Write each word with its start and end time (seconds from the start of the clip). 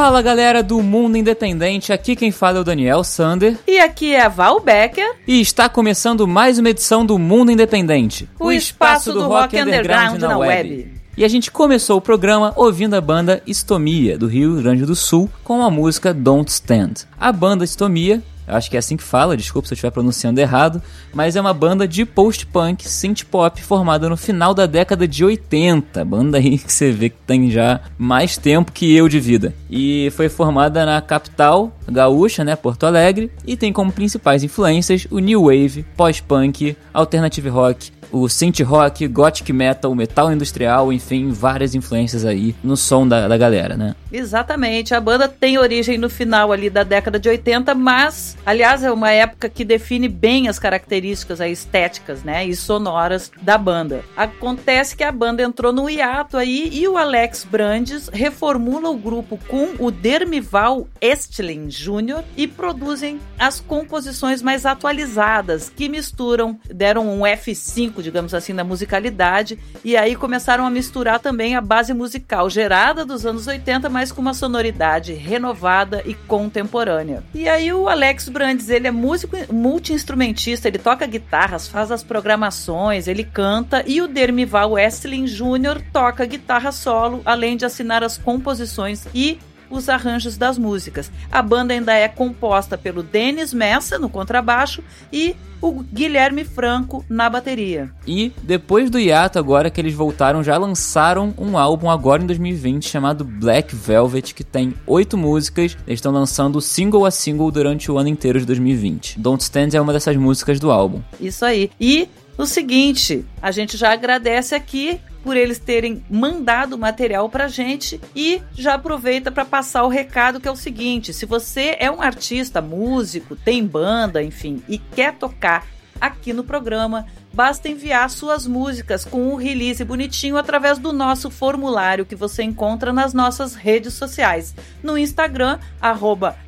Fala 0.00 0.22
galera 0.22 0.62
do 0.62 0.82
Mundo 0.82 1.18
Independente, 1.18 1.92
aqui 1.92 2.16
quem 2.16 2.32
fala 2.32 2.56
é 2.56 2.60
o 2.62 2.64
Daniel 2.64 3.04
Sander. 3.04 3.58
E 3.66 3.78
aqui 3.78 4.14
é 4.14 4.22
a 4.22 4.28
Val 4.30 4.58
Becker. 4.58 5.16
E 5.28 5.42
está 5.42 5.68
começando 5.68 6.26
mais 6.26 6.58
uma 6.58 6.70
edição 6.70 7.04
do 7.04 7.18
Mundo 7.18 7.52
Independente 7.52 8.26
o, 8.38 8.46
o 8.46 8.50
espaço, 8.50 9.10
espaço, 9.10 9.12
do, 9.12 9.18
do 9.18 9.28
rock, 9.28 9.54
rock 9.54 9.60
underground, 9.60 10.14
underground, 10.14 10.20
na, 10.22 10.38
web. 10.38 10.70
web. 10.70 10.94
E 11.18 11.22
a 11.22 11.28
gente 11.28 11.50
começou 11.50 11.98
o 11.98 12.00
programa 12.00 12.54
ouvindo 12.56 12.94
a 12.94 13.00
banda 13.02 13.42
Estomia, 13.46 14.16
do 14.16 14.26
Rio 14.26 14.56
Grande 14.56 14.86
do 14.86 14.96
Sul, 14.96 15.28
com 15.44 15.62
a 15.62 15.70
música 15.70 16.14
Don't 16.14 16.50
Stand. 16.50 17.06
A 17.20 17.30
banda 17.30 17.62
Estomia 17.62 18.22
eu 18.50 18.56
acho 18.56 18.68
que 18.68 18.76
é 18.76 18.78
assim 18.78 18.96
que 18.96 19.02
fala, 19.02 19.36
desculpa 19.36 19.68
se 19.68 19.72
eu 19.72 19.76
estiver 19.76 19.90
pronunciando 19.90 20.40
errado, 20.40 20.82
mas 21.14 21.36
é 21.36 21.40
uma 21.40 21.54
banda 21.54 21.86
de 21.86 22.04
post-punk, 22.04 22.88
synth-pop 22.88 23.62
formada 23.62 24.08
no 24.08 24.16
final 24.16 24.52
da 24.52 24.66
década 24.66 25.06
de 25.06 25.24
80. 25.24 26.04
Banda 26.04 26.38
aí 26.38 26.58
que 26.58 26.72
você 26.72 26.90
vê 26.90 27.10
que 27.10 27.16
tem 27.26 27.50
já 27.50 27.80
mais 27.96 28.36
tempo 28.36 28.72
que 28.72 28.94
eu 28.94 29.08
de 29.08 29.20
vida. 29.20 29.54
E 29.70 30.10
foi 30.16 30.28
formada 30.28 30.84
na 30.84 31.00
capital 31.00 31.72
gaúcha, 31.88 32.44
né, 32.44 32.56
Porto 32.56 32.84
Alegre, 32.84 33.30
e 33.46 33.56
tem 33.56 33.72
como 33.72 33.92
principais 33.92 34.42
influências 34.42 35.06
o 35.10 35.18
new 35.18 35.44
wave, 35.44 35.84
pós-punk, 35.96 36.76
alternative 36.92 37.48
rock, 37.48 37.90
o 38.12 38.28
synth 38.28 38.60
rock, 38.60 39.06
gothic 39.08 39.52
metal, 39.52 39.94
metal 39.94 40.32
industrial, 40.32 40.92
enfim, 40.92 41.30
várias 41.30 41.74
influências 41.74 42.24
aí 42.24 42.54
no 42.62 42.76
som 42.76 43.06
da, 43.06 43.28
da 43.28 43.36
galera, 43.36 43.76
né? 43.76 43.94
Exatamente. 44.12 44.94
A 44.94 45.00
banda 45.00 45.28
tem 45.28 45.58
origem 45.58 45.96
no 45.96 46.10
final 46.10 46.52
ali 46.52 46.68
da 46.68 46.82
década 46.82 47.18
de 47.18 47.28
80, 47.28 47.74
mas, 47.74 48.36
aliás, 48.44 48.82
é 48.82 48.90
uma 48.90 49.10
época 49.10 49.48
que 49.48 49.64
define 49.64 50.08
bem 50.08 50.48
as 50.48 50.58
características 50.58 51.40
aí, 51.40 51.52
estéticas, 51.52 52.22
né, 52.22 52.44
e 52.44 52.54
sonoras 52.54 53.30
da 53.40 53.56
banda. 53.56 54.04
Acontece 54.16 54.96
que 54.96 55.04
a 55.04 55.12
banda 55.12 55.42
entrou 55.42 55.72
no 55.72 55.88
hiato 55.88 56.36
aí 56.36 56.70
e 56.72 56.86
o 56.88 56.96
Alex 56.96 57.44
Brandes 57.44 58.08
reformula 58.08 58.90
o 58.90 58.96
grupo 58.96 59.38
com 59.48 59.74
o 59.78 59.90
Dermival 59.90 60.88
Estlin 61.00 61.68
Jr. 61.68 62.24
e 62.36 62.46
produzem 62.46 63.20
as 63.38 63.60
composições 63.60 64.42
mais 64.42 64.66
atualizadas 64.66 65.70
que 65.74 65.88
misturam, 65.88 66.58
deram 66.68 67.08
um 67.08 67.20
F5 67.20 67.99
digamos 68.02 68.34
assim, 68.34 68.52
na 68.52 68.64
musicalidade, 68.64 69.58
e 69.84 69.96
aí 69.96 70.16
começaram 70.16 70.66
a 70.66 70.70
misturar 70.70 71.18
também 71.20 71.56
a 71.56 71.60
base 71.60 71.92
musical 71.92 72.48
gerada 72.48 73.04
dos 73.04 73.26
anos 73.26 73.46
80, 73.46 73.88
mas 73.88 74.12
com 74.12 74.20
uma 74.20 74.34
sonoridade 74.34 75.12
renovada 75.12 76.02
e 76.06 76.14
contemporânea. 76.14 77.22
E 77.34 77.48
aí 77.48 77.72
o 77.72 77.88
Alex 77.88 78.28
Brandes, 78.28 78.68
ele 78.68 78.86
é 78.86 78.90
músico 78.90 79.36
multi-instrumentista, 79.52 80.68
ele 80.68 80.78
toca 80.78 81.06
guitarras, 81.06 81.68
faz 81.68 81.90
as 81.90 82.02
programações, 82.02 83.08
ele 83.08 83.24
canta, 83.24 83.84
e 83.86 84.00
o 84.00 84.08
Dermival 84.08 84.72
Westlin 84.72 85.24
Jr. 85.24 85.82
toca 85.92 86.24
guitarra 86.24 86.72
solo, 86.72 87.22
além 87.24 87.56
de 87.56 87.64
assinar 87.64 88.02
as 88.02 88.18
composições 88.18 89.06
e 89.14 89.38
os 89.70 89.88
arranjos 89.88 90.36
das 90.36 90.58
músicas. 90.58 91.10
A 91.30 91.40
banda 91.40 91.72
ainda 91.72 91.94
é 91.94 92.08
composta 92.08 92.76
pelo 92.76 93.02
Denis 93.02 93.54
Messa 93.54 93.98
no 93.98 94.08
contrabaixo 94.08 94.82
e 95.12 95.36
o 95.60 95.82
Guilherme 95.82 96.44
Franco 96.44 97.04
na 97.08 97.28
bateria. 97.28 97.90
E 98.06 98.32
depois 98.42 98.88
do 98.88 98.98
hiato 98.98 99.38
agora 99.38 99.70
que 99.70 99.80
eles 99.80 99.94
voltaram, 99.94 100.42
já 100.42 100.56
lançaram 100.56 101.34
um 101.36 101.56
álbum 101.58 101.90
agora 101.90 102.22
em 102.22 102.26
2020 102.26 102.88
chamado 102.88 103.24
Black 103.24 103.74
Velvet, 103.74 104.34
que 104.34 104.42
tem 104.42 104.74
oito 104.86 105.18
músicas. 105.18 105.76
Eles 105.86 105.98
estão 105.98 106.12
lançando 106.12 106.60
single 106.60 107.04
a 107.04 107.10
single 107.10 107.50
durante 107.50 107.90
o 107.90 107.98
ano 107.98 108.08
inteiro 108.08 108.40
de 108.40 108.46
2020. 108.46 109.20
Don't 109.20 109.42
Stand 109.42 109.68
é 109.74 109.80
uma 109.80 109.92
dessas 109.92 110.16
músicas 110.16 110.58
do 110.58 110.70
álbum. 110.70 111.02
Isso 111.20 111.44
aí. 111.44 111.70
E 111.78 112.08
o 112.40 112.46
seguinte, 112.46 113.24
a 113.40 113.50
gente 113.50 113.76
já 113.76 113.92
agradece 113.92 114.54
aqui 114.54 115.00
por 115.22 115.36
eles 115.36 115.58
terem 115.58 116.02
mandado 116.10 116.78
material 116.78 117.28
pra 117.28 117.48
gente 117.48 118.00
e 118.16 118.40
já 118.54 118.74
aproveita 118.74 119.30
para 119.30 119.44
passar 119.44 119.84
o 119.84 119.88
recado 119.88 120.40
que 120.40 120.48
é 120.48 120.50
o 120.50 120.56
seguinte: 120.56 121.12
se 121.12 121.26
você 121.26 121.76
é 121.78 121.90
um 121.90 122.00
artista, 122.00 122.60
músico, 122.60 123.36
tem 123.36 123.64
banda, 123.64 124.22
enfim, 124.22 124.62
e 124.68 124.78
quer 124.78 125.14
tocar 125.14 125.66
aqui 126.00 126.32
no 126.32 126.42
programa, 126.42 127.06
basta 127.32 127.68
enviar 127.68 128.08
suas 128.10 128.46
músicas 128.46 129.04
com 129.04 129.32
um 129.32 129.36
release 129.36 129.84
bonitinho 129.84 130.36
através 130.36 130.78
do 130.78 130.92
nosso 130.92 131.30
formulário 131.30 132.06
que 132.06 132.16
você 132.16 132.42
encontra 132.42 132.92
nas 132.92 133.14
nossas 133.14 133.54
redes 133.54 133.94
sociais, 133.94 134.54
no 134.82 134.98
Instagram 134.98 135.58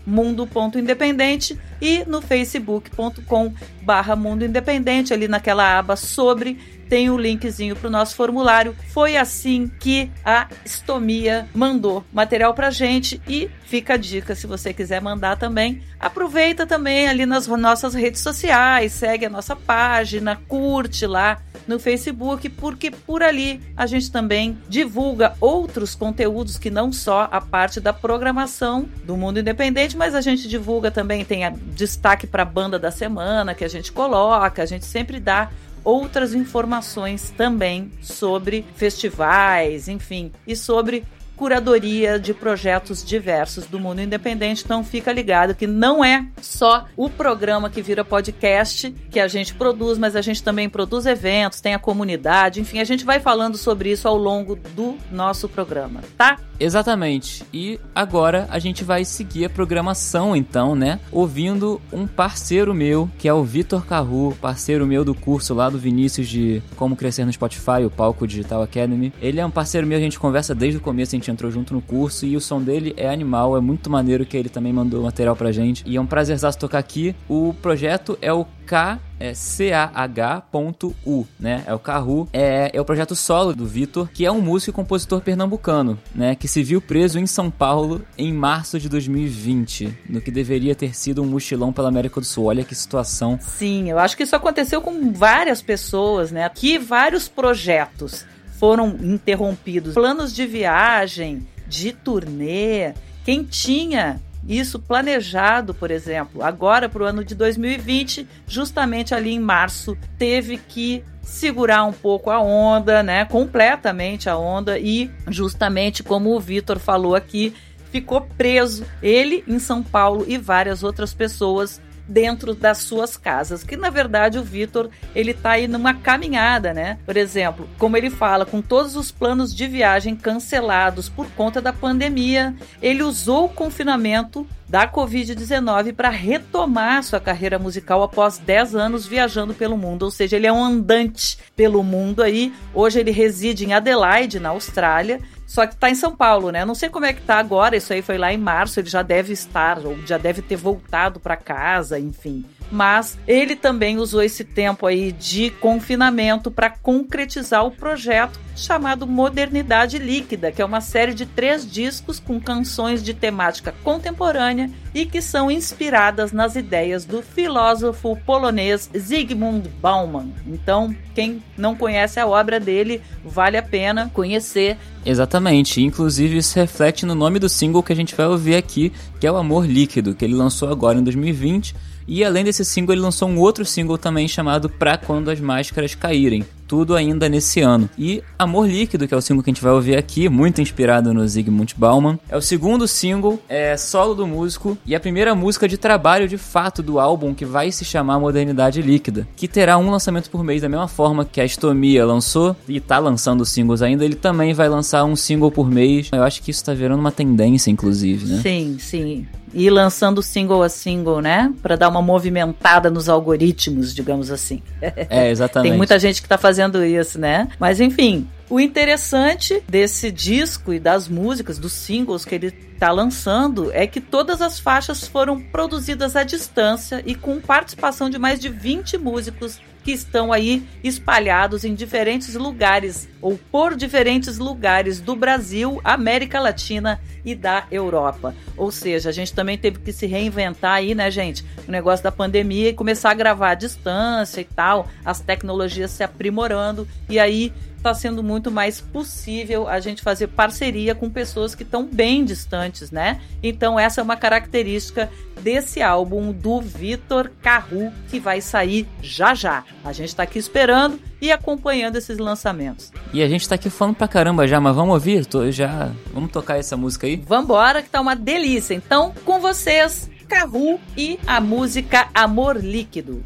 @mundo.independente 0.07 1.59
e 1.81 2.05
no 2.05 2.21
facebook.com/barra 2.21 4.17
Mundo 4.17 4.45
Independente 4.45 5.15
ali 5.15 5.29
naquela 5.29 5.79
aba 5.79 5.97
sobre 5.97 6.59
tem 6.93 7.09
o 7.09 7.15
um 7.15 7.19
linkzinho 7.19 7.75
para 7.75 7.89
o 7.89 7.91
nosso 7.91 8.15
formulário. 8.15 8.77
Foi 8.91 9.17
assim 9.17 9.67
que 9.81 10.11
a 10.23 10.47
Estomia 10.63 11.49
mandou 11.55 12.05
material 12.13 12.53
para 12.53 12.71
gente 12.71 13.19
e 13.27 13.49
fica 13.65 13.95
a 13.95 13.97
dica 13.97 14.35
se 14.35 14.47
você 14.47 14.75
quiser 14.75 15.01
mandar 15.01 15.39
também. 15.39 15.83
Aproveita 15.99 16.67
também 16.67 17.09
ali 17.09 17.25
nas 17.25 17.47
nossas 17.47 17.95
redes 17.95 18.21
sociais, 18.21 18.93
segue 18.93 19.25
a 19.25 19.31
nossa 19.31 19.57
página, 19.57 20.37
curte 20.47 20.72
lá 21.07 21.41
no 21.67 21.79
Facebook, 21.79 22.49
porque 22.49 22.91
por 22.91 23.23
ali 23.23 23.61
a 23.77 23.87
gente 23.87 24.11
também 24.11 24.59
divulga 24.69 25.35
outros 25.41 25.95
conteúdos 25.95 26.59
que 26.59 26.71
não 26.71 26.93
só 26.93 27.29
a 27.31 27.41
parte 27.41 27.81
da 27.81 27.93
programação 27.93 28.89
do 29.05 29.17
mundo 29.17 29.39
independente, 29.41 29.97
mas 29.97 30.15
a 30.15 30.21
gente 30.21 30.49
divulga 30.49 30.91
também, 30.91 31.25
tem 31.25 31.43
destaque 31.75 32.27
para 32.27 32.43
a 32.43 32.47
banda 32.47 32.79
da 32.79 32.91
semana 32.91 33.55
que 33.55 33.65
a 33.65 33.69
gente 33.69 33.93
coloca, 33.93 34.63
a 34.63 34.67
gente 34.67 34.85
sempre 34.85 35.21
dá 35.21 35.51
outras 35.85 36.35
informações 36.35 37.33
também 37.37 37.91
sobre 38.01 38.65
festivais, 38.77 39.89
enfim, 39.89 40.33
e 40.47 40.55
sobre 40.55 41.05
curadoria 41.37 42.19
de 42.19 42.33
projetos 42.35 43.05
diversos 43.05 43.67
do 43.67 43.79
mundo 43.79 44.01
independente. 44.01 44.63
Então 44.65 44.85
fica 44.85 45.13
ligado 45.13 45.55
que 45.55 45.67
não 45.67 46.05
é 46.05 46.27
só 46.41 46.87
o 46.97 47.09
programa 47.09 47.71
que 47.71 47.83
vira 47.83 48.05
podcast 48.05 48.95
que 49.11 49.21
a 49.21 49.29
gente 49.29 49.55
produz, 49.55 49.99
mas 49.99 50.17
a 50.17 50.23
gente 50.23 50.43
também 50.43 50.69
produz 50.69 51.07
eventos, 51.07 51.61
tem 51.61 51.75
a 51.75 51.79
comunidade, 51.79 52.61
enfim, 52.61 52.79
a 52.81 52.85
gente 52.85 53.05
vai 53.05 53.21
falando 53.21 53.57
sobre 53.57 53.91
isso 53.91 54.09
ao 54.09 54.17
longo 54.17 54.57
do 54.75 54.97
nosso 55.11 55.49
programa, 55.49 56.01
tá? 56.17 56.39
Exatamente. 56.63 57.45
E 57.53 57.81
agora 57.93 58.47
a 58.49 58.59
gente 58.61 58.85
vai 58.85 59.05
seguir 59.05 59.47
a 59.47 59.51
programação, 59.51 60.37
então, 60.37 60.77
né? 60.77 61.01
Ouvindo 61.11 61.83
um 61.93 62.07
parceiro 62.07 62.73
meu, 62.73 63.11
que 63.19 63.27
é 63.27 63.35
o 63.35 63.43
Vitor 63.43 63.85
Carru, 63.85 64.37
parceiro 64.41 64.87
meu 64.87 65.05
do 65.05 65.13
curso 65.13 65.55
lá 65.55 65.69
do 65.69 65.77
Vinícius 65.77 66.29
de 66.29 66.63
Como 66.77 66.95
Crescer 66.95 67.25
no 67.25 67.33
Spotify, 67.33 67.85
o 67.85 67.91
Palco 67.91 68.29
Digital 68.29 68.63
Academy. 68.63 69.13
Ele 69.21 69.41
é 69.41 69.47
um 69.47 69.51
parceiro 69.51 69.87
meu, 69.87 69.99
a 69.99 70.01
gente 70.01 70.21
conversa 70.21 70.55
desde 70.55 70.79
o 70.79 70.81
começo, 70.81 71.17
a 71.17 71.19
gente 71.19 71.32
entrou 71.33 71.51
junto 71.51 71.75
no 71.75 71.81
curso 71.81 72.27
e 72.27 72.37
o 72.37 72.41
som 72.41 72.63
dele 72.63 72.95
é 72.97 73.09
animal, 73.09 73.57
é 73.57 73.61
muito 73.61 73.91
maneiro 73.91 74.25
que 74.25 74.37
ele 74.37 74.49
também 74.49 74.73
mandou 74.73 75.03
material 75.03 75.35
pra 75.35 75.51
gente. 75.51 75.83
E 75.87 75.97
é 75.97 76.01
um 76.01 76.07
prazerzaço 76.07 76.59
tocar 76.59 76.79
aqui. 76.79 77.15
O 77.29 77.55
projeto 77.61 78.19
é 78.21 78.33
o 78.33 78.47
K 78.67 79.01
é 79.23 79.35
CAH.U, 79.35 81.27
né? 81.39 81.63
É 81.65 81.73
o 81.73 81.79
Carru. 81.79 82.29
É, 82.33 82.73
é 82.75 82.81
o 82.81 82.85
projeto 82.85 83.15
solo 83.15 83.55
do 83.55 83.65
Vitor, 83.65 84.09
que 84.09 84.27
é 84.27 84.33
um 84.33 84.41
músico 84.41 84.71
e 84.71 84.75
compositor 84.75 85.21
pernambucano, 85.21 85.97
né? 86.13 86.35
Que 86.35 86.49
se 86.49 86.63
viu 86.63 86.81
preso 86.81 87.21
em 87.21 87.27
São 87.27 87.49
Paulo 87.49 88.05
em 88.19 88.33
março 88.33 88.81
de 88.81 88.89
2020, 88.89 89.97
no 90.09 90.21
que 90.21 90.31
deveria 90.31 90.75
ter 90.75 90.97
sido 90.97 91.23
um 91.23 91.27
mochilão 91.27 91.73
pela 91.73 91.89
América 91.89 92.21
do 92.21 92.27
Sul. 92.27 92.47
Olha 92.47 92.65
que 92.65 92.75
situação. 92.75 93.39
Sim, 93.41 93.91
eu 93.91 93.99
acho 93.99 94.17
que 94.17 94.25
isso 94.25 94.35
aconteceu 94.35 94.81
com 94.81 95.13
várias 95.13 95.63
pessoas, 95.63 96.33
né? 96.33 96.49
Que 96.49 96.79
vários 96.79 97.29
projetos 97.29 98.27
foram 98.63 98.97
interrompidos. 99.03 99.93
Planos 99.93 100.33
de 100.33 100.47
viagem, 100.47 101.45
de 101.67 101.93
turnê. 101.93 102.95
Quem 103.25 103.43
tinha 103.43 104.21
isso 104.47 104.79
planejado, 104.79 105.75
por 105.75 105.91
exemplo, 105.91 106.45
agora 106.45 106.89
para 106.89 107.03
o 107.03 107.05
ano 107.05 107.25
de 107.25 107.35
2020, 107.35 108.25
justamente 108.47 109.17
ali 109.17 109.33
em 109.33 109.41
março, 109.41 109.99
teve 110.17 110.59
que 110.59 111.03
segurar 111.23 111.83
um 111.83 111.93
pouco 111.93 112.31
a 112.31 112.41
onda, 112.41 113.03
né? 113.03 113.25
Completamente 113.25 114.31
a 114.31 114.39
onda 114.39 114.79
e 114.79 115.11
justamente 115.27 116.05
como 116.05 116.31
o 116.31 116.39
Vitor 116.39 116.79
falou 116.79 117.17
aqui, 117.17 117.53
ficou 117.91 118.21
preso 118.21 118.87
ele 119.03 119.43
em 119.49 119.59
São 119.59 119.83
Paulo 119.83 120.25
e 120.29 120.39
várias 120.39 120.85
outras 120.85 121.13
pessoas 121.13 121.81
dentro 122.13 122.55
das 122.55 122.79
suas 122.79 123.17
casas. 123.17 123.65
Que 123.65 123.77
na 123.77 123.89
verdade 123.89 124.39
o 124.39 124.45
Vitor 124.45 124.91
ele 125.15 125.33
tá 125.33 125.53
aí 125.53 125.67
numa 125.67 125.95
caminhada, 125.95 126.75
né? 126.75 126.99
Por 127.07 127.17
exemplo, 127.17 127.67
como 127.79 127.97
ele 127.97 128.11
fala, 128.11 128.45
com 128.45 128.61
todos 128.61 128.95
os 128.97 129.11
planos 129.11 129.55
de 129.55 129.67
viagem 129.67 130.15
cancelados 130.15 131.09
por 131.09 131.27
conta 131.31 131.61
da 131.61 131.73
pandemia, 131.73 132.55
ele 132.83 133.03
usou 133.03 133.47
o 133.47 133.49
confinamento 133.49 134.47
da 134.73 134.89
Covid-19 134.89 135.93
para 135.93 136.09
retomar 136.09 137.03
sua 137.03 137.21
carreira 137.21 137.59
musical 137.59 138.03
após 138.03 138.39
10 138.39 138.75
anos 138.75 139.07
viajando 139.07 139.53
pelo 139.53 139.77
mundo. 139.77 140.05
Ou 140.05 140.11
seja, 140.11 140.37
ele 140.37 140.47
é 140.47 140.53
um 140.53 140.65
andante 140.65 141.39
pelo 141.55 141.83
mundo 141.83 142.23
aí. 142.23 142.55
Hoje 142.73 142.99
ele 142.99 143.11
reside 143.11 143.67
em 143.67 143.75
Adelaide, 143.75 144.41
na 144.41 144.49
Austrália, 144.49 145.21
só 145.47 145.67
que 145.67 145.77
tá 145.77 145.91
em 145.91 145.95
São 145.95 146.17
Paulo, 146.17 146.51
né? 146.51 146.65
Não 146.65 146.75
sei 146.75 146.89
como 146.89 147.05
é 147.05 147.13
que 147.13 147.21
tá 147.21 147.37
agora, 147.37 147.77
isso 147.77 147.93
aí 147.93 148.01
foi 148.01 148.17
lá 148.17 148.33
em 148.33 148.39
março, 148.39 148.81
ele 148.81 148.89
já 148.89 149.03
deve 149.03 149.35
estar, 149.35 149.79
ou 149.85 149.95
já 150.07 150.17
deve 150.17 150.41
ter 150.41 150.57
voltado 150.57 151.21
para 151.21 151.37
casa, 151.37 152.01
enfim 152.01 152.43
mas 152.73 153.19
ele 153.29 153.55
também 153.55 153.99
usou 153.99 154.23
esse 154.23 154.43
tempo 154.43 154.87
aí 154.87 155.13
de 155.13 155.51
confinamento 155.51 156.51
para 156.51 156.71
concretizar 156.71 157.67
o 157.67 157.71
projeto 157.71 158.41
chamado 158.57 159.07
Modernidade 159.07 159.99
Líquida, 159.99 160.51
que 160.51 160.63
é 160.63 160.65
uma 160.65 160.81
série 160.81 161.13
de 161.13 161.27
três 161.27 161.71
discos 161.71 162.19
com 162.19 162.41
canções 162.41 163.03
de 163.03 163.13
temática 163.13 163.75
contemporânea 163.85 164.71
e 164.95 165.05
que 165.05 165.21
são 165.21 165.51
inspiradas 165.51 166.33
nas 166.33 166.57
ideias 166.57 167.05
do 167.05 167.23
filósofo 167.23 168.17
polonês 168.25 168.89
Zygmunt 168.97 169.69
Bauman. 169.81 170.33
Então, 170.47 170.95
quem 171.15 171.43
não 171.57 171.75
conhece 171.75 172.19
a 172.21 172.27
obra 172.27 172.59
dele, 172.59 173.03
vale 173.23 173.59
a 173.59 173.63
pena 173.63 174.11
conhecer. 174.15 174.79
Exatamente, 175.05 175.83
inclusive 175.83 176.39
isso 176.39 176.59
reflete 176.59 177.05
no 177.05 177.15
nome 177.15 177.39
do 177.39 177.49
single 177.49 177.83
que 177.83 177.93
a 177.93 177.97
gente 177.97 178.15
vai 178.15 178.27
ouvir 178.27 178.55
aqui, 178.55 178.93
que 179.21 179.27
é 179.27 179.33
o 179.33 179.37
Amor 179.37 179.67
Líquido, 179.67 180.15
que 180.15 180.25
ele 180.25 180.35
lançou 180.35 180.71
agora 180.71 180.99
em 180.99 181.05
2020 181.05 181.92
e 182.07 182.25
além 182.25 182.45
desse 182.45 182.65
single, 182.65 182.95
ele 182.95 183.03
lançou 183.03 183.29
um 183.29 183.39
outro 183.39 183.65
single 183.65 183.99
também 183.99 184.27
chamado 184.27 184.69
Pra 184.69 184.97
Quando 184.97 185.31
as 185.31 185.41
Máscaras 185.41 185.95
Caírem. 185.95 186.45
Tudo 186.67 186.97
ainda 186.97 187.29
nesse 187.29 187.61
ano. 187.61 187.89
E 187.99 188.23
Amor 188.39 188.67
Líquido, 188.67 189.07
que 189.07 189.13
é 189.13 189.17
o 189.17 189.21
single 189.21 189.43
que 189.43 189.51
a 189.51 189.53
gente 189.53 189.63
vai 189.63 189.73
ouvir 189.73 189.95
aqui, 189.95 190.27
muito 190.27 190.63
inspirado 190.63 191.13
no 191.13 191.27
Zygmunt 191.29 191.75
Bauman. 191.77 192.19
É 192.31 192.37
o 192.37 192.41
segundo 192.41 192.89
single, 192.89 193.39
é 193.47 193.77
solo 193.77 194.15
do 194.15 194.27
músico 194.27 194.79
e 194.87 194.95
a 194.95 195.01
primeira 195.01 195.35
música 195.35 195.69
de 195.69 195.77
trabalho 195.77 196.27
de 196.27 196.39
fato 196.39 196.83
do 196.83 196.99
álbum 196.99 197.35
que 197.35 197.45
vai 197.45 197.71
se 197.71 197.85
chamar 197.85 198.19
Modernidade 198.19 198.81
Líquida, 198.81 199.29
que 199.37 199.47
terá 199.47 199.77
um 199.77 199.91
lançamento 199.91 200.31
por 200.31 200.43
mês 200.43 200.63
da 200.63 200.69
mesma 200.69 200.89
forma 200.89 201.27
que 201.27 201.43
a 201.43 201.45
Estomia 201.45 202.07
lançou 202.07 202.57
e 202.67 202.81
tá 202.81 202.99
lançando 202.99 203.45
singles 203.45 203.83
ainda, 203.83 204.03
ele 204.03 204.15
também 204.15 204.55
vai 204.55 204.69
lançar 204.69 205.05
um 205.05 205.15
single 205.15 205.51
por 205.51 205.71
mês. 205.71 206.09
Eu 206.11 206.23
acho 206.23 206.43
que 206.43 206.51
isso 206.51 206.65
tá 206.65 206.73
virando 206.73 207.01
uma 207.01 207.13
tendência, 207.13 207.71
inclusive, 207.71 208.25
né? 208.25 208.41
Sim, 208.43 208.77
sim 208.81 209.27
e 209.55 209.69
lançando 209.71 210.23
single 210.23 210.63
a 210.63 210.69
single, 210.69 211.21
né? 211.21 211.53
Para 211.63 211.77
dar 211.77 211.89
uma 211.89 212.03
movimentada 212.03 212.91
nos 212.91 213.09
algoritmos, 213.09 213.95
digamos 213.95 214.31
assim. 214.31 214.63
É, 214.81 215.29
exatamente. 215.31 215.71
Tem 215.71 215.77
muita 215.77 215.99
gente 215.99 216.21
que 216.21 216.27
está 216.27 216.39
fazendo 216.39 216.85
isso, 216.85 217.19
né? 217.19 217.49
Mas 217.59 217.81
enfim, 217.81 218.29
o 218.53 218.61
interessante 218.61 219.63
desse 219.69 220.11
disco 220.11 220.73
e 220.75 220.79
das 220.79 221.09
músicas, 221.09 221.59
dos 221.59 221.73
singles 221.73 222.25
que 222.25 222.35
ele 222.35 222.49
está 222.75 222.91
lançando, 222.91 223.71
é 223.73 223.87
que 223.87 224.01
todas 224.01 224.43
as 224.43 224.61
faixas 224.61 225.07
foram 225.07 225.41
produzidas 225.41 226.17
à 226.17 226.23
distância 226.23 227.03
e 227.07 227.15
com 227.15 227.41
participação 227.41 228.11
de 228.11 228.19
mais 228.19 228.39
de 228.39 228.49
20 228.49 228.99
músicos 228.99 229.59
que 229.83 229.93
estão 229.93 230.33
aí 230.33 230.63
espalhados 230.83 231.65
em 231.65 231.75
diferentes 231.75 232.35
lugares 232.35 233.09
ou 233.21 233.39
por 233.51 233.75
diferentes 233.75 234.39
lugares 234.39 235.01
do 235.01 235.17
Brasil, 235.17 235.81
América 235.83 236.41
Latina 236.41 237.01
e 237.25 237.35
da 237.35 237.67
Europa. 237.71 238.35
Ou 238.57 238.71
seja, 238.71 239.09
a 239.09 239.13
gente 239.13 239.33
também 239.33 239.57
teve 239.59 239.79
que 239.79 239.93
se 239.93 240.07
reinventar 240.07 240.75
aí, 240.75 240.95
né, 240.95 241.11
gente? 241.11 241.45
O 241.67 241.71
negócio 241.71 242.03
da 242.03 242.13
pandemia 242.13 242.71
e 242.71 242.75
começar 242.75 243.11
a 243.11 243.15
gravar 243.15 243.51
à 243.51 243.55
distância 243.55 244.41
e 244.41 244.45
tal, 244.45 244.89
as 245.05 245.21
tecnologias 245.21 245.91
se 245.91 246.03
aprimorando 246.03 246.87
e 247.09 247.19
aí 247.19 247.53
está 247.83 247.93
sendo 247.93 248.23
muito 248.23 248.49
mais 248.49 248.81
possível 248.81 249.67
a 249.67 249.81
gente 249.81 250.03
fazer 250.03 250.29
parceria 250.29 250.95
com 250.95 251.11
pessoas 251.11 251.53
que 251.53 251.65
estão 251.65 251.85
bem 251.85 252.25
distantes, 252.25 252.93
né? 252.93 253.21
Então 253.43 253.79
essa 253.79 254.01
é 254.01 254.05
uma 254.05 254.17
característica 254.17 255.11
desse 255.41 255.83
álbum 255.83 256.33
do 256.33 256.61
Vitor 256.61 257.31
Carru 257.43 257.93
que 258.09 258.21
vai 258.21 258.41
sair 258.41 258.87
já 259.03 259.35
já. 259.35 259.65
A 259.85 259.93
gente 259.93 260.11
está 260.11 260.23
aqui 260.23 260.39
esperando 260.39 261.01
e 261.23 261.31
acompanhando 261.31 261.95
esses 261.95 262.19
lançamentos. 262.19 262.91
E 263.15 263.23
a 263.23 263.29
gente 263.29 263.43
está 263.43 263.55
aqui 263.55 263.71
falando 263.71 263.95
pra 263.95 264.09
caramba 264.09 264.49
já, 264.49 264.61
mas 264.61 264.75
vamos 264.75 264.95
ouvir? 264.95 265.25
Tô 265.25 265.49
já, 265.53 265.93
vamos 266.13 266.33
tocar 266.33 266.59
essa 266.59 266.77
música 266.77 267.07
aí? 267.07 267.15
Vambora 267.17 267.81
que 267.81 267.89
tá 267.89 268.01
uma 268.01 268.17
delícia. 268.17 268.75
Então, 268.75 269.15
com 269.25 269.39
vocês, 269.39 270.11
Carru 270.29 270.81
e 270.97 271.21
a 271.25 271.41
música 271.41 272.09
Amor 272.13 272.57
Líquido. 272.57 273.25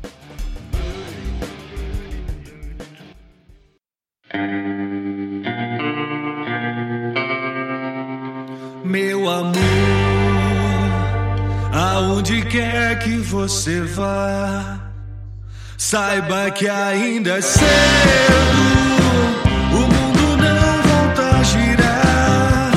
Meu 8.85 9.29
amor, 9.29 9.55
aonde 11.73 12.45
quer 12.45 12.99
que 13.03 13.17
você 13.17 13.81
vá, 13.81 14.86
saiba 15.79 16.51
que 16.51 16.69
ainda 16.69 17.39
é 17.39 17.41
cedo. 17.41 17.67
O 19.73 19.79
mundo 19.79 20.37
não 20.37 20.83
volta 20.83 21.37
a 21.37 21.43
girar 21.43 22.73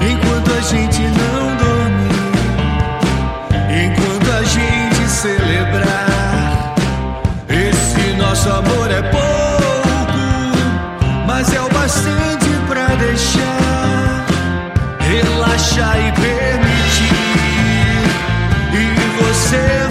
enquanto 0.00 0.52
a 0.52 0.60
gente 0.60 1.02
não 1.02 1.56
dormir, 1.56 2.22
enquanto 3.84 4.30
a 4.32 4.42
gente 4.44 5.08
celebrar. 5.08 6.74
Esse 7.48 8.14
nosso 8.16 8.48
amor 8.50 8.90
é 8.90 9.02
pouco, 9.02 10.18
mas 11.26 11.52
é 11.52 11.60
o 11.60 11.68
bastante 11.68 12.48
pra 12.66 12.86
deixar 12.96 14.26
relaxar 15.00 15.98
e 15.98 16.12
permitir. 16.12 17.12
E 18.74 19.22
você 19.22 19.81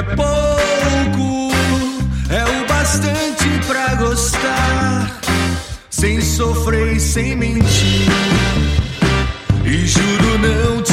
é 0.00 0.02
pouco, 0.02 1.52
é 2.30 2.42
o 2.44 2.66
bastante 2.66 3.44
pra 3.66 3.94
gostar, 3.96 5.20
sem 5.90 6.22
sofrer 6.22 6.98
sem 6.98 7.36
mentir. 7.36 8.08
E 9.62 9.86
juro 9.86 10.38
não 10.38 10.82
te 10.82 10.89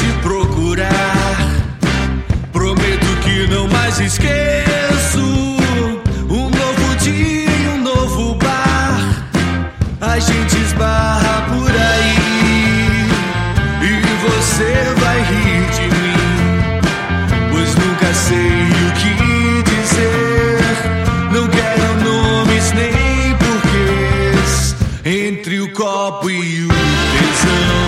Entre 25.10 25.58
o 25.58 25.72
copo 25.72 26.28
e 26.28 26.66
o 26.66 26.68
tesão. 26.68 27.87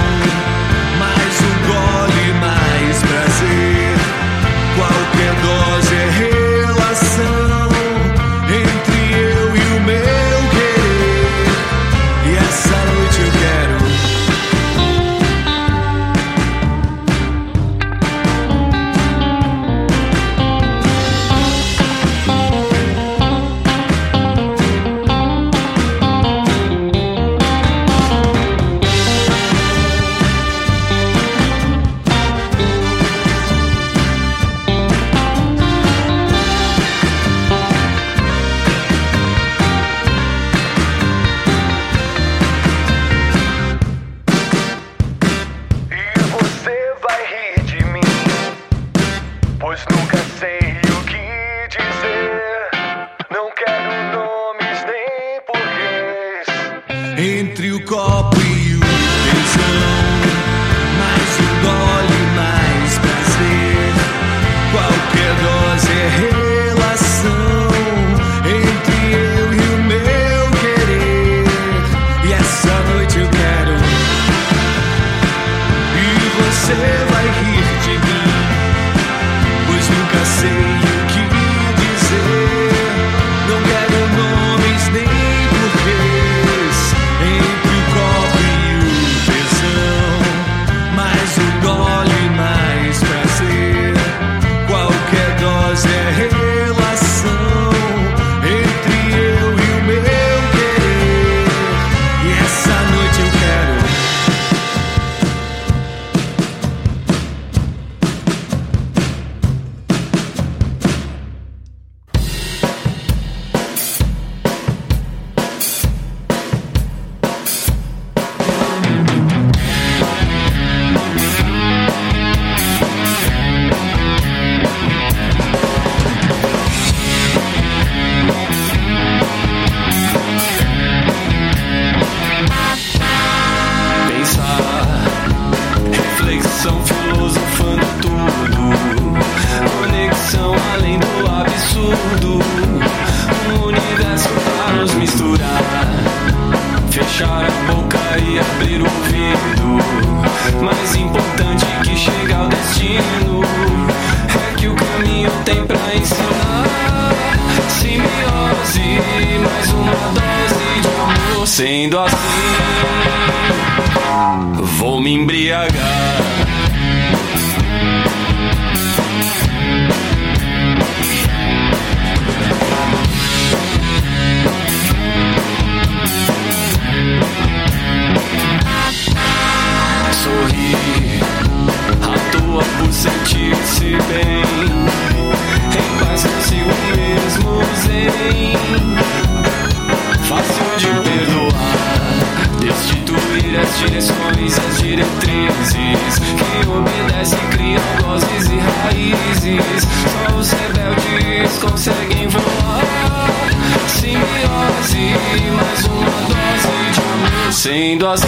Sendo 207.61 208.09
assim 208.09 208.27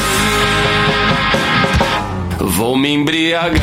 vou 2.39 2.77
me 2.77 2.93
embriagar. 2.93 3.63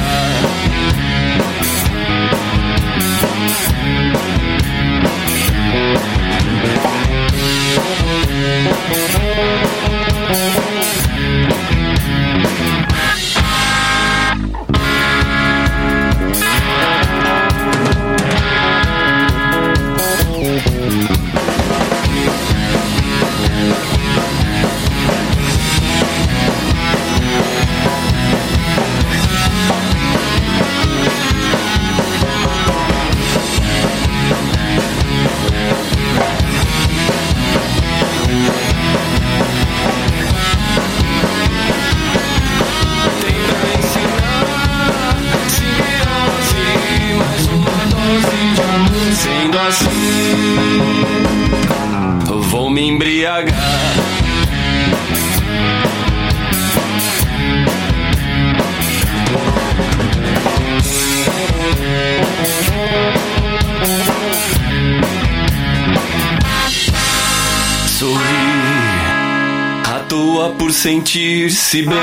Sentir-se 70.80 71.82
bem. 71.82 71.98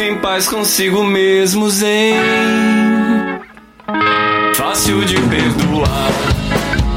Em 0.00 0.14
paz 0.18 0.46
consigo 0.46 1.02
mesmo 1.02 1.68
zen. 1.68 2.14
Fácil 4.54 5.04
de 5.04 5.16
perdoar 5.22 6.12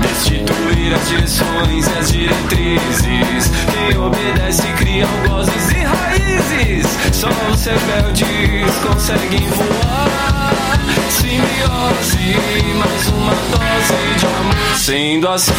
destituir 0.03 0.93
as 0.93 1.09
direções 1.09 1.87
e 1.87 1.97
as 1.97 2.11
diretrizes. 2.11 3.51
Quem 3.73 3.97
obedece 3.97 4.67
cria 4.77 5.07
algozes 5.07 5.71
e 5.71 5.79
raízes. 5.79 6.85
Só 7.11 7.29
os 7.51 7.65
rebeldes 7.65 8.75
conseguem 8.87 9.47
voar. 9.49 10.79
Simbiose 11.09 12.37
mais 12.77 13.07
uma 13.07 13.33
dose 13.33 14.19
de 14.19 14.25
amor. 14.27 14.77
Sendo 14.77 15.27
assim 15.27 15.53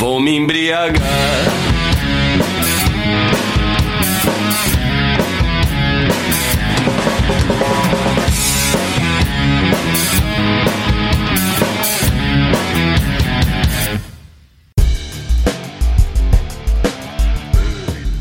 vou 0.00 0.18
me 0.18 0.34
embriagar 0.34 1.69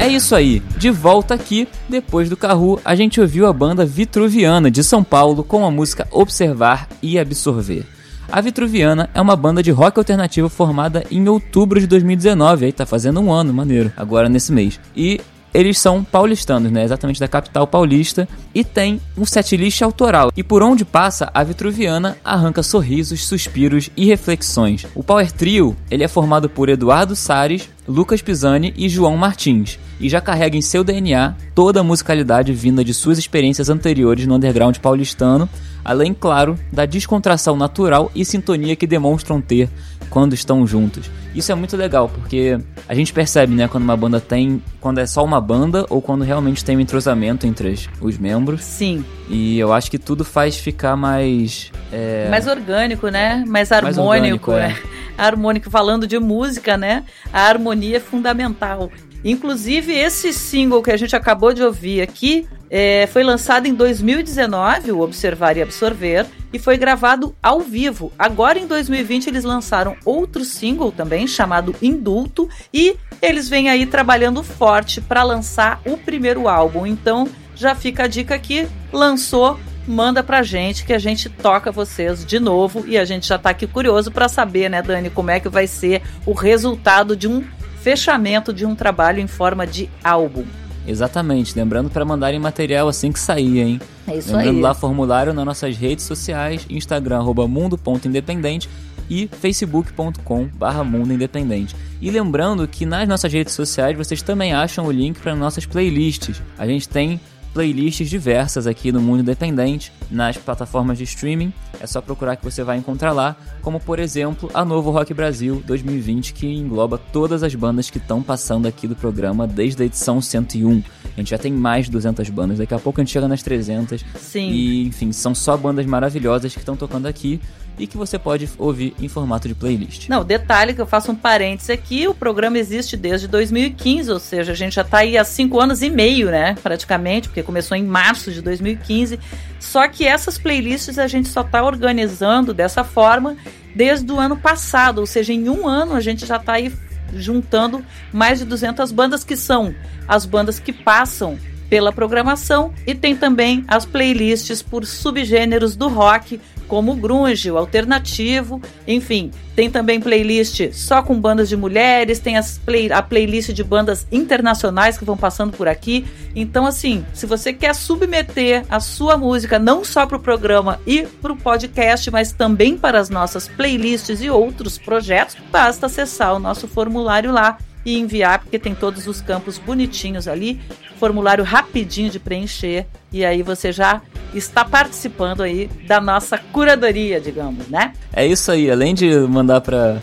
isso 0.10 0.36
aí, 0.36 0.62
de 0.78 0.90
volta 0.90 1.34
aqui, 1.34 1.68
depois 1.88 2.30
do 2.30 2.38
Carru, 2.38 2.80
a 2.84 2.96
gente 2.96 3.22
ouviu 3.22 3.46
a 3.46 3.54
banda 3.54 3.86
Vitruviana 3.86 4.72
de 4.72 4.84
São 4.84 5.04
Paulo 5.04 5.44
com 5.44 5.66
a 5.66 5.72
música 5.72 6.08
Observar 6.12 6.88
e 7.02 7.20
Absorver. 7.20 7.86
A 8.32 8.42
Vitruviana 8.42 9.10
é 9.14 9.22
uma 9.22 9.36
banda 9.36 9.62
de 9.62 9.72
rock 9.72 9.98
alternativo 10.00 10.50
formada 10.50 11.04
em 11.10 11.28
outubro 11.28 11.80
de 11.80 11.88
2019, 11.88 12.66
aí 12.66 12.72
tá 12.72 12.86
fazendo 12.86 13.20
um 13.20 13.32
ano, 13.32 13.54
maneiro, 13.54 13.92
agora 13.98 14.30
nesse 14.30 14.52
mês. 14.52 14.80
E 14.96 15.22
eles 15.54 15.80
são 15.80 16.04
paulistanos, 16.04 16.72
né? 16.72 16.84
Exatamente 16.84 17.20
da 17.20 17.28
capital 17.28 17.66
paulista. 17.68 18.28
E 18.54 18.64
tem 18.64 19.00
um 19.18 19.26
setlist 19.26 19.82
autoral. 19.82 20.32
E 20.36 20.44
por 20.44 20.64
onde 20.64 20.86
passa, 20.86 21.30
a 21.34 21.44
Vitruviana 21.44 22.18
arranca 22.24 22.64
sorrisos, 22.64 23.26
suspiros 23.26 23.90
e 23.96 24.06
reflexões. 24.06 24.86
O 24.96 25.04
Power 25.04 25.32
Trio, 25.32 25.76
ele 25.90 26.04
é 26.04 26.08
formado 26.08 26.50
por 26.50 26.70
Eduardo 26.70 27.16
Sares, 27.16 27.70
Lucas 27.88 28.22
Pisani 28.22 28.74
e 28.78 28.88
João 28.88 29.18
Martins. 29.18 29.80
E 30.00 30.08
já 30.08 30.22
carrega 30.22 30.56
em 30.56 30.62
seu 30.62 30.84
DNA 30.84 31.36
toda 31.54 31.82
a 31.82 31.84
musicalidade 31.84 32.54
vinda 32.54 32.84
de 32.84 32.94
suas 32.94 33.18
experiências 33.18 33.70
anteriores 33.70 34.26
no 34.26 34.36
underground 34.36 34.78
paulistano, 34.78 35.50
além, 35.84 36.14
claro, 36.14 36.58
da 36.72 36.86
descontração 36.86 37.56
natural 37.56 38.12
e 38.16 38.24
sintonia 38.26 38.76
que 38.76 38.88
demonstram 38.88 39.42
ter 39.42 39.70
quando 40.10 40.34
estão 40.34 40.66
juntos. 40.66 41.10
Isso 41.34 41.52
é 41.52 41.56
muito 41.56 41.78
legal, 41.78 42.10
porque 42.10 42.60
a 42.88 42.96
gente 42.96 43.14
percebe, 43.14 43.54
né, 43.54 43.68
quando 43.68 43.84
uma 43.84 43.96
banda 43.96 44.20
tem. 44.20 44.62
quando 44.82 44.98
é 44.98 45.06
só 45.06 45.24
uma 45.24 45.40
banda 45.40 45.86
ou 45.90 46.02
quando 46.02 46.24
realmente 46.24 46.66
tem 46.66 46.76
um 46.76 46.80
entrosamento 46.80 47.46
entre 47.46 47.76
os 48.02 48.18
membros. 48.18 48.64
Sim. 48.64 49.06
E 49.30 49.60
eu 49.60 49.72
acho 49.72 49.92
que 49.92 50.00
tudo 50.00 50.26
faz 50.26 50.58
ficar 50.58 50.96
mais. 50.96 51.72
é, 51.92 52.28
Mais 52.30 52.48
orgânico, 52.48 53.10
né? 53.10 53.44
Mais 53.48 53.72
harmônico, 53.72 54.52
orgânico, 54.52 54.52
é. 54.54 54.70
né? 54.70 54.78
Harmônico, 55.18 55.70
falando 55.70 56.08
de 56.08 56.18
música, 56.18 56.78
né? 56.78 57.04
A 57.32 57.42
harmonia 57.42 57.98
é 57.98 58.00
fundamental. 58.00 58.90
Inclusive, 59.24 59.94
esse 59.94 60.32
single 60.32 60.82
que 60.82 60.92
a 60.92 60.98
gente 60.98 61.16
acabou 61.16 61.54
de 61.54 61.62
ouvir 61.62 62.02
aqui 62.02 62.48
é, 62.70 63.08
foi 63.08 63.24
lançado 63.24 63.68
em 63.68 63.74
2019, 63.74 64.92
o 64.92 65.02
Observar 65.02 65.58
e 65.58 65.62
Absorver, 65.62 66.26
e 66.54 66.60
foi 66.60 66.78
gravado 66.78 67.36
ao 67.42 67.60
vivo. 67.60 68.12
Agora, 68.18 68.60
em 68.60 68.68
2020, 68.68 69.28
eles 69.28 69.44
lançaram 69.44 69.96
outro 70.06 70.46
single 70.46 70.92
também, 70.92 71.28
chamado 71.28 71.76
Indulto, 71.82 72.48
e 72.74 72.96
eles 73.22 73.50
vêm 73.50 73.70
aí 73.70 73.86
trabalhando 73.86 74.44
forte 74.44 75.02
para 75.02 75.24
lançar 75.24 75.82
o 75.86 75.98
primeiro 75.98 76.48
álbum. 76.48 76.86
Então, 76.86 77.28
já 77.56 77.76
fica 77.76 78.04
a 78.04 78.08
dica 78.08 78.36
aqui, 78.36 78.68
lançou, 78.94 79.60
manda 79.86 80.24
pra 80.24 80.44
gente 80.44 80.86
que 80.86 80.94
a 80.94 81.00
gente 81.00 81.28
toca 81.28 81.72
vocês 81.72 82.24
de 82.24 82.40
novo 82.40 82.86
e 82.88 82.98
a 82.98 83.04
gente 83.04 83.28
já 83.28 83.38
tá 83.38 83.50
aqui 83.50 83.66
curioso 83.66 84.12
para 84.12 84.30
saber, 84.30 84.70
né, 84.70 84.82
Dani, 84.82 85.10
como 85.10 85.32
é 85.32 85.40
que 85.40 85.50
vai 85.50 85.66
ser 85.66 86.02
o 86.26 86.34
resultado 86.34 87.16
de 87.16 87.28
um 87.28 87.44
fechamento 87.82 88.54
de 88.54 88.66
um 88.66 88.76
trabalho 88.76 89.20
em 89.20 89.28
forma 89.28 89.66
de 89.66 89.90
álbum. 90.04 90.46
Exatamente, 90.88 91.56
lembrando 91.56 91.90
para 91.90 92.04
mandarem 92.04 92.40
material 92.40 92.88
assim 92.88 93.12
que 93.12 93.20
sair, 93.20 93.60
hein? 93.60 93.82
É 94.08 94.18
isso 94.18 94.36
Lembrando 94.36 94.56
aí. 94.56 94.62
lá 94.62 94.74
formulário 94.74 95.34
nas 95.34 95.46
nossas 95.46 95.78
redes 95.78 96.06
sociais, 96.06 96.66
Instagram, 96.70 97.22
mundo.independente 97.48 98.68
e 99.10 99.28
facebook.com 99.28 100.46
barra 100.46 100.84
mundo 100.84 101.14
independente. 101.14 101.76
E 102.02 102.10
lembrando 102.10 102.68
que 102.68 102.86
nas 102.86 103.08
nossas 103.08 103.32
redes 103.32 103.54
sociais 103.54 103.98
vocês 103.98 104.22
também 104.22 104.54
acham 104.54 104.86
o 104.86 104.92
link 104.92 105.20
para 105.20 105.36
nossas 105.36 105.66
playlists. 105.66 106.42
A 106.58 106.66
gente 106.66 106.88
tem 106.88 107.20
playlists 107.54 108.10
diversas 108.10 108.68
aqui 108.68 108.92
no 108.92 109.02
Mundo 109.02 109.22
Independente, 109.22 109.92
nas 110.10 110.38
plataformas 110.38 110.98
de 110.98 111.04
streaming. 111.04 111.54
É 111.80 111.88
só 111.88 112.02
procurar 112.02 112.36
que 112.36 112.44
você 112.44 112.64
vai 112.64 112.78
encontrar 112.78 113.12
lá, 113.12 113.36
como 113.62 113.80
por 113.80 114.00
exemplo 114.00 114.50
a 114.54 114.64
Novo 114.64 114.92
Rock 114.92 115.14
Brasil 115.14 115.64
2020, 115.66 116.34
que 116.34 116.48
engloba 116.48 116.98
todas 116.98 117.44
as 117.44 117.54
bandas 117.56 117.90
que 117.90 117.98
estão 117.98 118.22
passando 118.22 118.68
aqui 118.68 118.88
do 118.88 118.96
programa 118.96 119.48
desde 119.48 119.84
a 119.84 119.86
edição 119.86 120.22
101. 120.22 120.84
A 121.16 121.20
gente 121.20 121.30
já 121.30 121.38
tem 121.38 121.52
mais 121.52 121.86
de 121.86 121.92
200 121.92 122.30
bandas, 122.30 122.58
daqui 122.58 122.74
a 122.74 122.80
pouco 122.80 123.00
a 123.00 123.04
gente 123.04 123.12
chega 123.12 123.28
nas 123.28 123.44
300. 123.44 124.04
Sim. 124.16 124.50
E, 124.52 124.88
enfim, 124.88 125.12
são 125.12 125.36
só 125.36 125.58
bandas 125.58 125.86
maravilhosas 125.86 126.54
que 126.54 126.60
estão 126.60 126.76
tocando 126.76 127.08
aqui 127.08 127.40
e 127.80 127.88
que 127.88 127.98
você 127.98 128.20
pode 128.20 128.50
ouvir 128.58 128.94
em 129.00 129.08
formato 129.08 129.48
de 129.48 129.56
playlist. 129.56 130.10
Não, 130.10 130.24
detalhe 130.24 130.74
que 130.74 130.82
eu 130.82 130.86
faço 130.86 131.12
um 131.12 131.16
parênteses 131.16 131.70
aqui, 131.70 132.08
o 132.08 132.14
programa 132.14 132.58
existe 132.58 132.98
desde 132.98 133.28
2015, 133.28 134.12
ou 134.12 134.20
seja, 134.20 134.52
a 134.52 134.56
gente 134.56 134.76
já 134.76 134.82
está 134.82 135.00
aí 135.00 135.18
há 135.18 135.24
cinco 135.24 135.60
anos 135.60 135.82
e 135.82 135.90
meio, 135.90 136.30
né, 136.30 136.56
praticamente, 136.62 137.30
porque 137.30 137.42
começou 137.42 137.78
em 137.78 137.84
março 137.84 138.32
de 138.32 138.42
2015. 138.42 139.18
Só 139.60 139.88
que 139.88 140.06
essas 140.06 140.38
playlists 140.38 141.00
a 141.00 141.08
gente 141.08 141.30
só 141.30 141.42
está 141.42 141.64
organizando 141.64 142.54
dessa 142.54 142.84
forma 142.84 143.38
desde 143.74 144.12
o 144.12 144.20
ano 144.20 144.36
passado, 144.36 145.00
ou 145.00 145.06
seja, 145.06 145.32
em 145.32 145.48
um 145.48 145.68
ano 145.68 145.94
a 145.94 146.02
gente 146.02 146.26
já 146.26 146.36
está 146.36 146.54
aí 146.54 146.72
juntando 147.14 147.84
mais 148.12 148.40
de 148.40 148.46
200 148.46 148.92
bandas 148.92 149.24
que 149.24 149.36
são 149.36 149.74
as 150.08 150.26
bandas 150.26 150.60
que 150.60 150.74
passam 150.74 151.38
pela 151.70 151.92
programação 151.92 152.74
e 152.86 152.96
tem 152.96 153.16
também 153.16 153.64
as 153.68 153.86
playlists 153.86 154.62
por 154.62 154.86
subgêneros 154.86 155.76
do 155.76 155.88
rock, 155.88 156.42
como 156.70 156.94
o 156.94 156.96
grunge, 156.96 157.52
o 157.52 157.58
alternativo, 157.58 158.62
enfim, 158.88 159.32
tem 159.56 159.70
também 159.70 160.00
playlist 160.00 160.72
só 160.72 161.02
com 161.02 161.20
bandas 161.20 161.50
de 161.50 161.58
mulheres, 161.58 162.20
tem 162.20 162.38
as 162.38 162.58
play, 162.60 162.90
a 162.90 163.02
playlist 163.02 163.50
de 163.52 163.64
bandas 163.64 164.08
internacionais 164.10 164.98
que 164.98 165.04
vão 165.04 165.18
passando 165.18 165.52
por 165.52 165.68
aqui. 165.68 166.06
Então, 166.34 166.66
assim, 166.66 167.04
se 167.14 167.26
você 167.26 167.52
quer 167.52 167.76
submeter 167.76 168.64
a 168.70 168.80
sua 168.80 169.18
música 169.18 169.60
não 169.60 169.84
só 169.84 170.06
para 170.06 170.16
o 170.16 170.22
programa 170.22 170.80
e 170.88 171.02
para 171.22 171.34
o 171.34 171.38
podcast, 171.38 172.10
mas 172.10 172.32
também 172.32 172.78
para 172.78 173.00
as 173.00 173.10
nossas 173.10 173.50
playlists 173.50 174.22
e 174.22 174.30
outros 174.30 174.78
projetos, 174.78 175.36
basta 175.52 175.88
acessar 175.88 176.36
o 176.36 176.40
nosso 176.40 176.68
formulário 176.68 177.32
lá 177.32 177.58
e 177.90 178.00
enviar, 178.00 178.40
porque 178.40 178.60
tem 178.60 178.76
todos 178.76 179.08
os 179.08 179.20
campos 179.22 179.58
bonitinhos 179.58 180.28
ali, 180.28 180.60
formulário 181.00 181.44
rapidinho 181.44 182.10
de 182.10 182.20
preencher, 182.20 182.86
e 183.12 183.26
aí 183.26 183.42
você 183.42 183.72
já 183.72 184.02
está 184.34 184.64
participando 184.64 185.42
aí 185.42 185.70
da 185.88 186.00
nossa 186.00 186.38
curadoria, 186.38 187.20
digamos, 187.20 187.68
né? 187.68 187.94
É 188.14 188.26
isso 188.26 188.52
aí, 188.52 188.70
além 188.70 188.94
de 188.94 189.10
mandar 189.22 189.62
para 189.62 190.02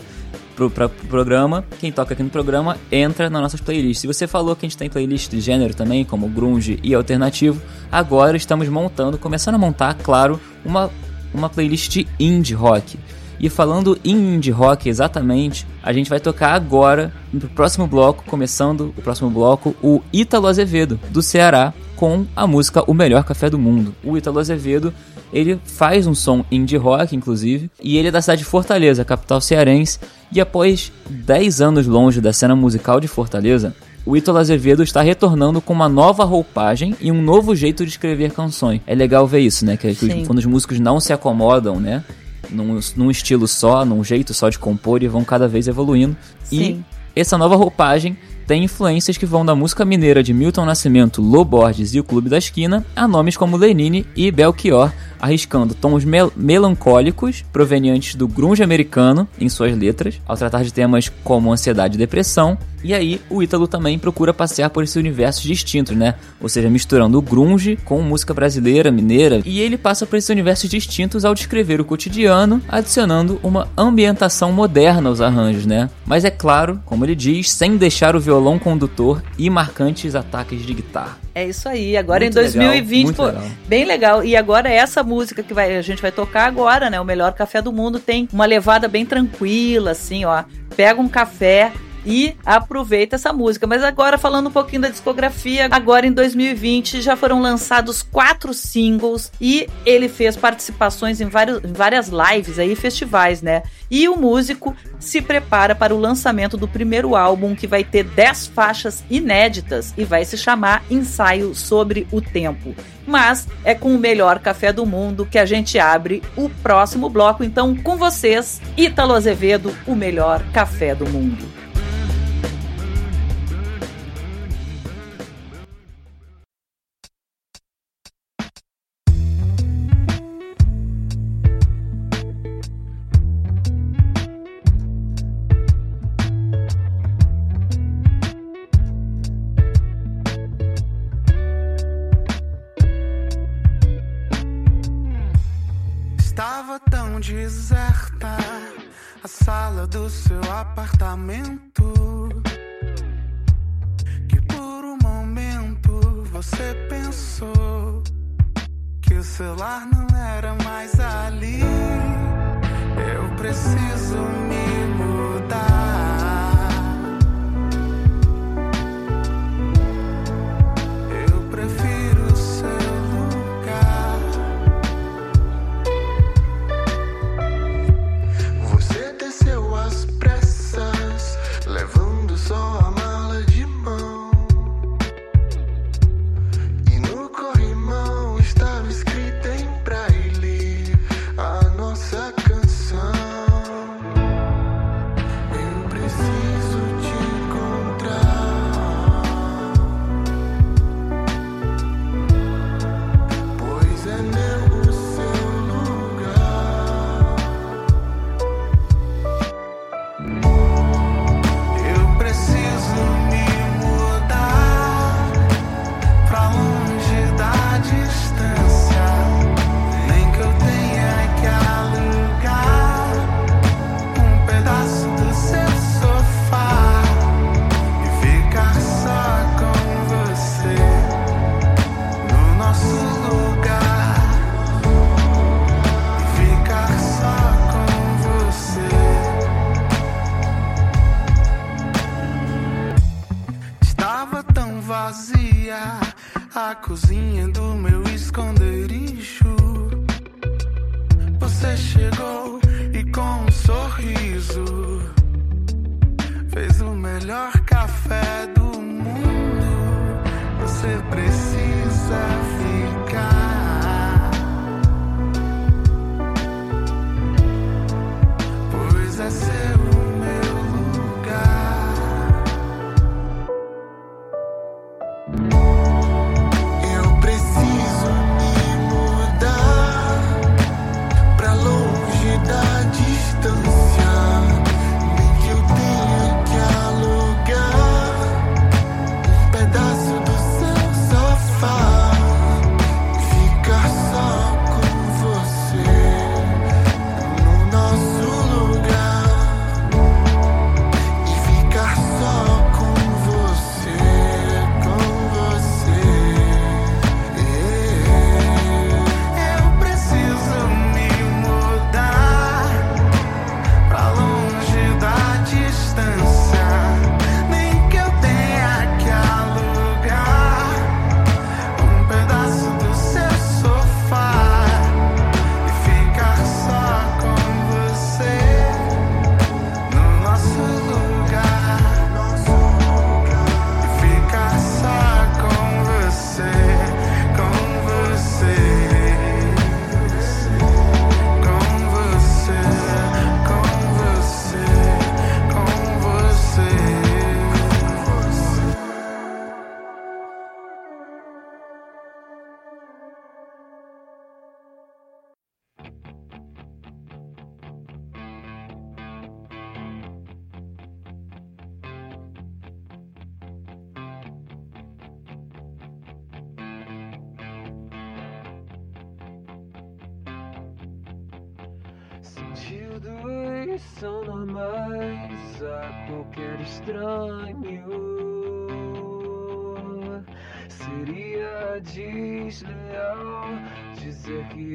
pro, 0.55 0.69
pro 0.69 0.89
programa, 0.89 1.63
quem 1.79 1.91
toca 1.91 2.13
aqui 2.13 2.23
no 2.23 2.29
programa 2.29 2.77
entra 2.91 3.29
nas 3.29 3.41
nossas 3.41 3.61
playlists. 3.61 3.99
Se 3.99 4.07
você 4.07 4.27
falou 4.27 4.55
que 4.55 4.65
a 4.65 4.69
gente 4.69 4.77
tem 4.77 4.89
playlist 4.89 5.29
de 5.29 5.39
gênero 5.39 5.73
também, 5.73 6.03
como 6.03 6.27
grunge 6.27 6.79
e 6.83 6.93
alternativo, 6.95 7.61
agora 7.91 8.35
estamos 8.35 8.67
montando, 8.67 9.17
começando 9.17 9.55
a 9.55 9.59
montar, 9.59 9.93
claro, 9.93 10.41
uma, 10.65 10.89
uma 11.33 11.47
playlist 11.47 11.89
de 11.89 12.07
indie 12.19 12.55
rock. 12.55 12.97
E 13.39 13.49
falando 13.49 13.97
em 14.03 14.35
indie 14.35 14.51
rock 14.51 14.89
exatamente, 14.89 15.65
a 15.83 15.93
gente 15.93 16.09
vai 16.09 16.19
tocar 16.19 16.53
agora, 16.53 17.13
no 17.31 17.41
próximo 17.41 17.85
bloco, 17.85 18.23
começando 18.25 18.93
o 18.97 19.01
próximo 19.01 19.29
bloco, 19.29 19.75
o 19.81 20.01
Ítalo 20.11 20.47
Azevedo, 20.47 20.99
do 21.09 21.21
Ceará, 21.21 21.73
com 21.95 22.25
a 22.35 22.47
música 22.47 22.83
O 22.89 22.93
Melhor 22.93 23.23
Café 23.23 23.49
do 23.49 23.59
Mundo. 23.59 23.93
O 24.03 24.17
Ítalo 24.17 24.39
Azevedo, 24.39 24.93
ele 25.31 25.59
faz 25.65 26.07
um 26.07 26.15
som 26.15 26.43
indie 26.51 26.77
rock, 26.77 27.15
inclusive, 27.15 27.69
e 27.81 27.97
ele 27.97 28.07
é 28.07 28.11
da 28.11 28.21
cidade 28.21 28.39
de 28.39 28.45
Fortaleza, 28.45 29.05
capital 29.05 29.41
cearense, 29.41 29.99
e 30.31 30.41
após 30.41 30.91
10 31.09 31.61
anos 31.61 31.87
longe 31.87 32.21
da 32.21 32.33
cena 32.33 32.55
musical 32.55 32.99
de 32.99 33.07
Fortaleza, 33.07 33.75
o 34.05 34.15
Ítalo 34.15 34.37
Azevedo 34.37 34.83
está 34.83 35.01
retornando 35.01 35.59
com 35.59 35.73
uma 35.73 35.89
nova 35.89 36.23
roupagem 36.23 36.95
e 37.01 37.11
um 37.11 37.21
novo 37.21 37.53
jeito 37.53 37.83
de 37.83 37.91
escrever 37.91 38.31
canções. 38.31 38.79
É 38.87 38.95
legal 38.95 39.27
ver 39.27 39.41
isso, 39.41 39.65
né? 39.65 39.75
Que, 39.75 39.93
que 39.93 40.25
quando 40.25 40.39
os 40.39 40.45
músicos 40.45 40.79
não 40.79 40.97
se 40.99 41.11
acomodam, 41.11 41.77
né? 41.77 42.03
Num, 42.49 42.79
num 42.95 43.11
estilo 43.11 43.47
só, 43.47 43.85
num 43.85 44.03
jeito 44.03 44.33
só 44.33 44.49
de 44.49 44.59
compor 44.59 45.03
e 45.03 45.07
vão 45.07 45.23
cada 45.23 45.47
vez 45.47 45.67
evoluindo. 45.67 46.15
Sim. 46.43 46.83
E 47.15 47.19
essa 47.19 47.37
nova 47.37 47.55
roupagem 47.55 48.17
tem 48.45 48.63
influências 48.63 49.17
que 49.17 49.25
vão 49.25 49.45
da 49.45 49.53
música 49.53 49.83
mineira 49.83 50.23
de 50.23 50.33
Milton 50.33 50.65
Nascimento, 50.65 51.21
Lô 51.21 51.43
Borges 51.43 51.93
e 51.93 51.99
o 51.99 52.03
Clube 52.03 52.29
da 52.29 52.37
Esquina 52.37 52.85
a 52.95 53.07
nomes 53.07 53.35
como 53.35 53.57
Lenine 53.57 54.05
e 54.15 54.31
Belchior, 54.31 54.91
arriscando 55.19 55.73
tons 55.73 56.03
mel 56.03 56.31
melancólicos 56.35 57.43
provenientes 57.51 58.15
do 58.15 58.27
grunge 58.27 58.63
americano 58.63 59.27
em 59.39 59.49
suas 59.49 59.77
letras, 59.77 60.19
ao 60.25 60.37
tratar 60.37 60.63
de 60.63 60.73
temas 60.73 61.09
como 61.23 61.51
ansiedade 61.51 61.95
e 61.95 61.97
depressão. 61.97 62.57
E 62.83 62.93
aí, 62.93 63.19
o 63.29 63.41
Ítalo 63.41 63.67
também 63.67 63.97
procura 63.97 64.33
passear 64.33 64.69
por 64.69 64.83
esses 64.83 64.95
universos 64.95 65.43
distintos, 65.43 65.95
né? 65.95 66.13
Ou 66.39 66.47
seja, 66.47 66.69
misturando 66.69 67.17
o 67.17 67.21
grunge 67.21 67.77
com 67.83 68.01
música 68.01 68.33
brasileira, 68.33 68.91
mineira. 68.91 69.41
E 69.43 69.59
ele 69.59 69.77
passa 69.77 70.05
por 70.05 70.15
esses 70.15 70.29
universos 70.29 70.69
distintos 70.69 71.25
ao 71.25 71.33
descrever 71.33 71.81
o 71.81 71.85
cotidiano, 71.85 72.61
adicionando 72.69 73.39
uma 73.43 73.67
ambientação 73.75 74.51
moderna 74.51 75.09
aos 75.09 75.21
arranjos, 75.21 75.65
né? 75.65 75.89
Mas 76.05 76.23
é 76.23 76.29
claro, 76.29 76.79
como 76.85 77.03
ele 77.03 77.15
diz, 77.15 77.51
sem 77.51 77.77
deixar 77.77 78.15
o 78.15 78.19
violão 78.19 78.59
condutor 78.59 79.23
e 79.37 79.49
marcantes 79.49 80.15
ataques 80.15 80.65
de 80.65 80.73
guitarra. 80.73 81.17
É 81.37 81.47
isso 81.47 81.69
aí. 81.69 81.95
Agora 81.95 82.23
Muito 82.23 82.39
em 82.39 82.41
2020, 82.41 83.07
legal, 83.09 83.13
pô, 83.15 83.25
legal. 83.25 83.51
bem 83.67 83.85
legal. 83.85 84.23
E 84.23 84.35
agora 84.35 84.69
essa 84.69 85.03
música 85.07 85.41
que 85.41 85.53
vai, 85.53 85.75
a 85.75 85.81
gente 85.81 86.01
vai 86.01 86.11
tocar 86.11 86.45
agora, 86.45 86.89
né? 86.89 86.99
O 86.99 87.05
melhor 87.05 87.33
café 87.33 87.61
do 87.61 87.73
mundo 87.73 87.99
tem 87.99 88.27
uma 88.31 88.45
levada 88.45 88.87
bem 88.87 89.05
tranquila, 89.05 89.91
assim, 89.91 90.25
ó. 90.25 90.43
Pega 90.75 91.01
um 91.01 91.07
café 91.07 91.71
e 92.07 92.37
aproveita 92.45 93.17
essa 93.17 93.33
música. 93.33 93.67
Mas 93.67 93.83
agora 93.83 94.17
falando 94.17 94.47
um 94.47 94.51
pouquinho 94.51 94.83
da 94.83 94.89
discografia, 94.89 95.67
agora 95.69 96.07
em 96.07 96.13
2020 96.13 97.01
já 97.01 97.17
foram 97.17 97.41
lançados 97.41 98.01
quatro 98.01 98.53
singles 98.53 99.29
e 99.41 99.67
ele 99.85 100.07
fez 100.07 100.37
participações 100.37 101.19
em, 101.19 101.27
vários, 101.27 101.61
em 101.65 101.73
várias 101.73 102.07
lives 102.07 102.57
aí, 102.57 102.75
festivais, 102.75 103.41
né? 103.41 103.61
E 103.91 104.07
o 104.07 104.15
músico 104.15 104.73
se 104.99 105.21
prepara 105.21 105.75
para 105.75 105.93
o 105.93 105.99
lançamento 105.99 106.55
do 106.55 106.67
primeiro 106.67 107.13
álbum 107.13 107.53
que 107.53 107.67
vai 107.67 107.83
ter 107.83 108.03
10 108.03 108.47
faixas 108.47 109.03
inéditas 109.09 109.93
e 109.97 110.05
vai 110.05 110.23
se 110.23 110.37
chamar 110.37 110.83
Ensaio 110.89 111.53
sobre 111.53 112.07
o 112.09 112.21
Tempo. 112.21 112.73
Mas 113.05 113.47
é 113.63 113.73
com 113.73 113.93
o 113.93 113.97
melhor 113.97 114.39
café 114.39 114.71
do 114.71 114.85
mundo 114.85 115.25
que 115.25 115.37
a 115.37 115.45
gente 115.45 115.77
abre 115.77 116.23
o 116.37 116.49
próximo 116.49 117.09
bloco. 117.09 117.43
Então, 117.43 117.75
com 117.75 117.97
vocês, 117.97 118.61
Ítalo 118.77 119.13
Azevedo, 119.13 119.75
o 119.85 119.95
melhor 119.95 120.41
café 120.53 120.95
do 120.95 121.07
mundo. 121.07 121.56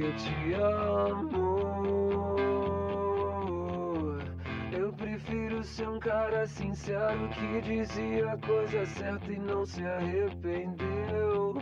eu 0.02 0.12
te 0.16 0.54
amo. 0.54 1.62
Eu 4.72 4.92
prefiro 4.94 5.62
ser 5.62 5.88
um 5.88 6.00
cara 6.00 6.46
sincero 6.46 7.28
que 7.28 7.60
dizia 7.60 8.32
a 8.32 8.38
coisa 8.38 8.84
certa 8.86 9.32
e 9.32 9.38
não 9.38 9.64
se 9.64 9.84
arrependeu. 9.84 11.54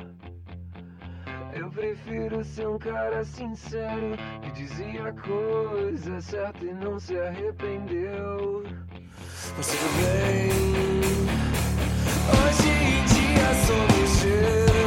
Eu 1.52 1.70
prefiro 1.70 2.42
ser 2.44 2.68
um 2.68 2.78
cara 2.78 3.24
sincero 3.24 4.16
que 4.42 4.50
dizia 4.52 5.08
a 5.08 5.12
coisa 5.12 6.20
certa 6.20 6.64
e 6.64 6.72
não 6.72 6.98
se 6.98 7.18
arrependeu. 7.18 8.64
Você 9.56 9.76
vem 9.98 10.50
hoje 12.38 12.68
em 12.68 13.04
dia 13.04 13.54
sou 13.66 13.86
ligeiro. 13.98 14.79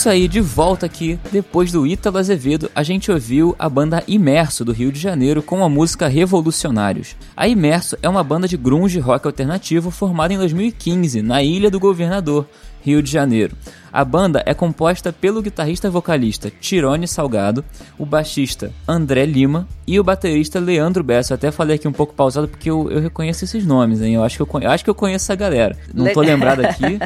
Isso 0.00 0.08
aí, 0.08 0.28
de 0.28 0.40
volta 0.40 0.86
aqui. 0.86 1.20
Depois 1.30 1.70
do 1.70 1.86
Ítalo 1.86 2.16
Azevedo, 2.16 2.70
a 2.74 2.82
gente 2.82 3.12
ouviu 3.12 3.54
a 3.58 3.68
banda 3.68 4.02
Imerso 4.08 4.64
do 4.64 4.72
Rio 4.72 4.90
de 4.90 4.98
Janeiro 4.98 5.42
com 5.42 5.62
a 5.62 5.68
música 5.68 6.08
Revolucionários. 6.08 7.14
A 7.36 7.46
Imerso 7.46 7.98
é 8.02 8.08
uma 8.08 8.24
banda 8.24 8.48
de 8.48 8.56
grunge 8.56 8.98
rock 8.98 9.26
alternativo 9.26 9.90
formada 9.90 10.32
em 10.32 10.38
2015 10.38 11.20
na 11.20 11.42
Ilha 11.42 11.70
do 11.70 11.78
Governador, 11.78 12.48
Rio 12.82 13.02
de 13.02 13.10
Janeiro. 13.10 13.54
A 13.92 14.04
banda 14.04 14.42
é 14.46 14.54
composta 14.54 15.12
pelo 15.12 15.42
guitarrista 15.42 15.90
vocalista 15.90 16.50
Tirone 16.60 17.08
Salgado, 17.08 17.64
o 17.98 18.06
baixista 18.06 18.70
André 18.86 19.24
Lima 19.26 19.66
e 19.86 19.98
o 19.98 20.04
baterista 20.04 20.60
Leandro 20.60 21.02
Bessa. 21.02 21.32
Eu 21.32 21.36
até 21.36 21.50
falei 21.50 21.76
aqui 21.76 21.88
um 21.88 21.92
pouco 21.92 22.14
pausado 22.14 22.46
porque 22.46 22.70
eu, 22.70 22.90
eu 22.90 23.00
reconheço 23.00 23.44
esses 23.44 23.66
nomes, 23.66 24.00
hein? 24.00 24.14
Eu 24.14 24.22
acho 24.22 24.36
que 24.36 24.42
eu, 24.42 24.60
eu, 24.60 24.70
acho 24.70 24.84
que 24.84 24.90
eu 24.90 24.94
conheço 24.94 25.24
essa 25.24 25.34
galera. 25.34 25.76
Não 25.92 26.12
tô 26.12 26.20
lembrado 26.22 26.60
aqui, 26.60 26.98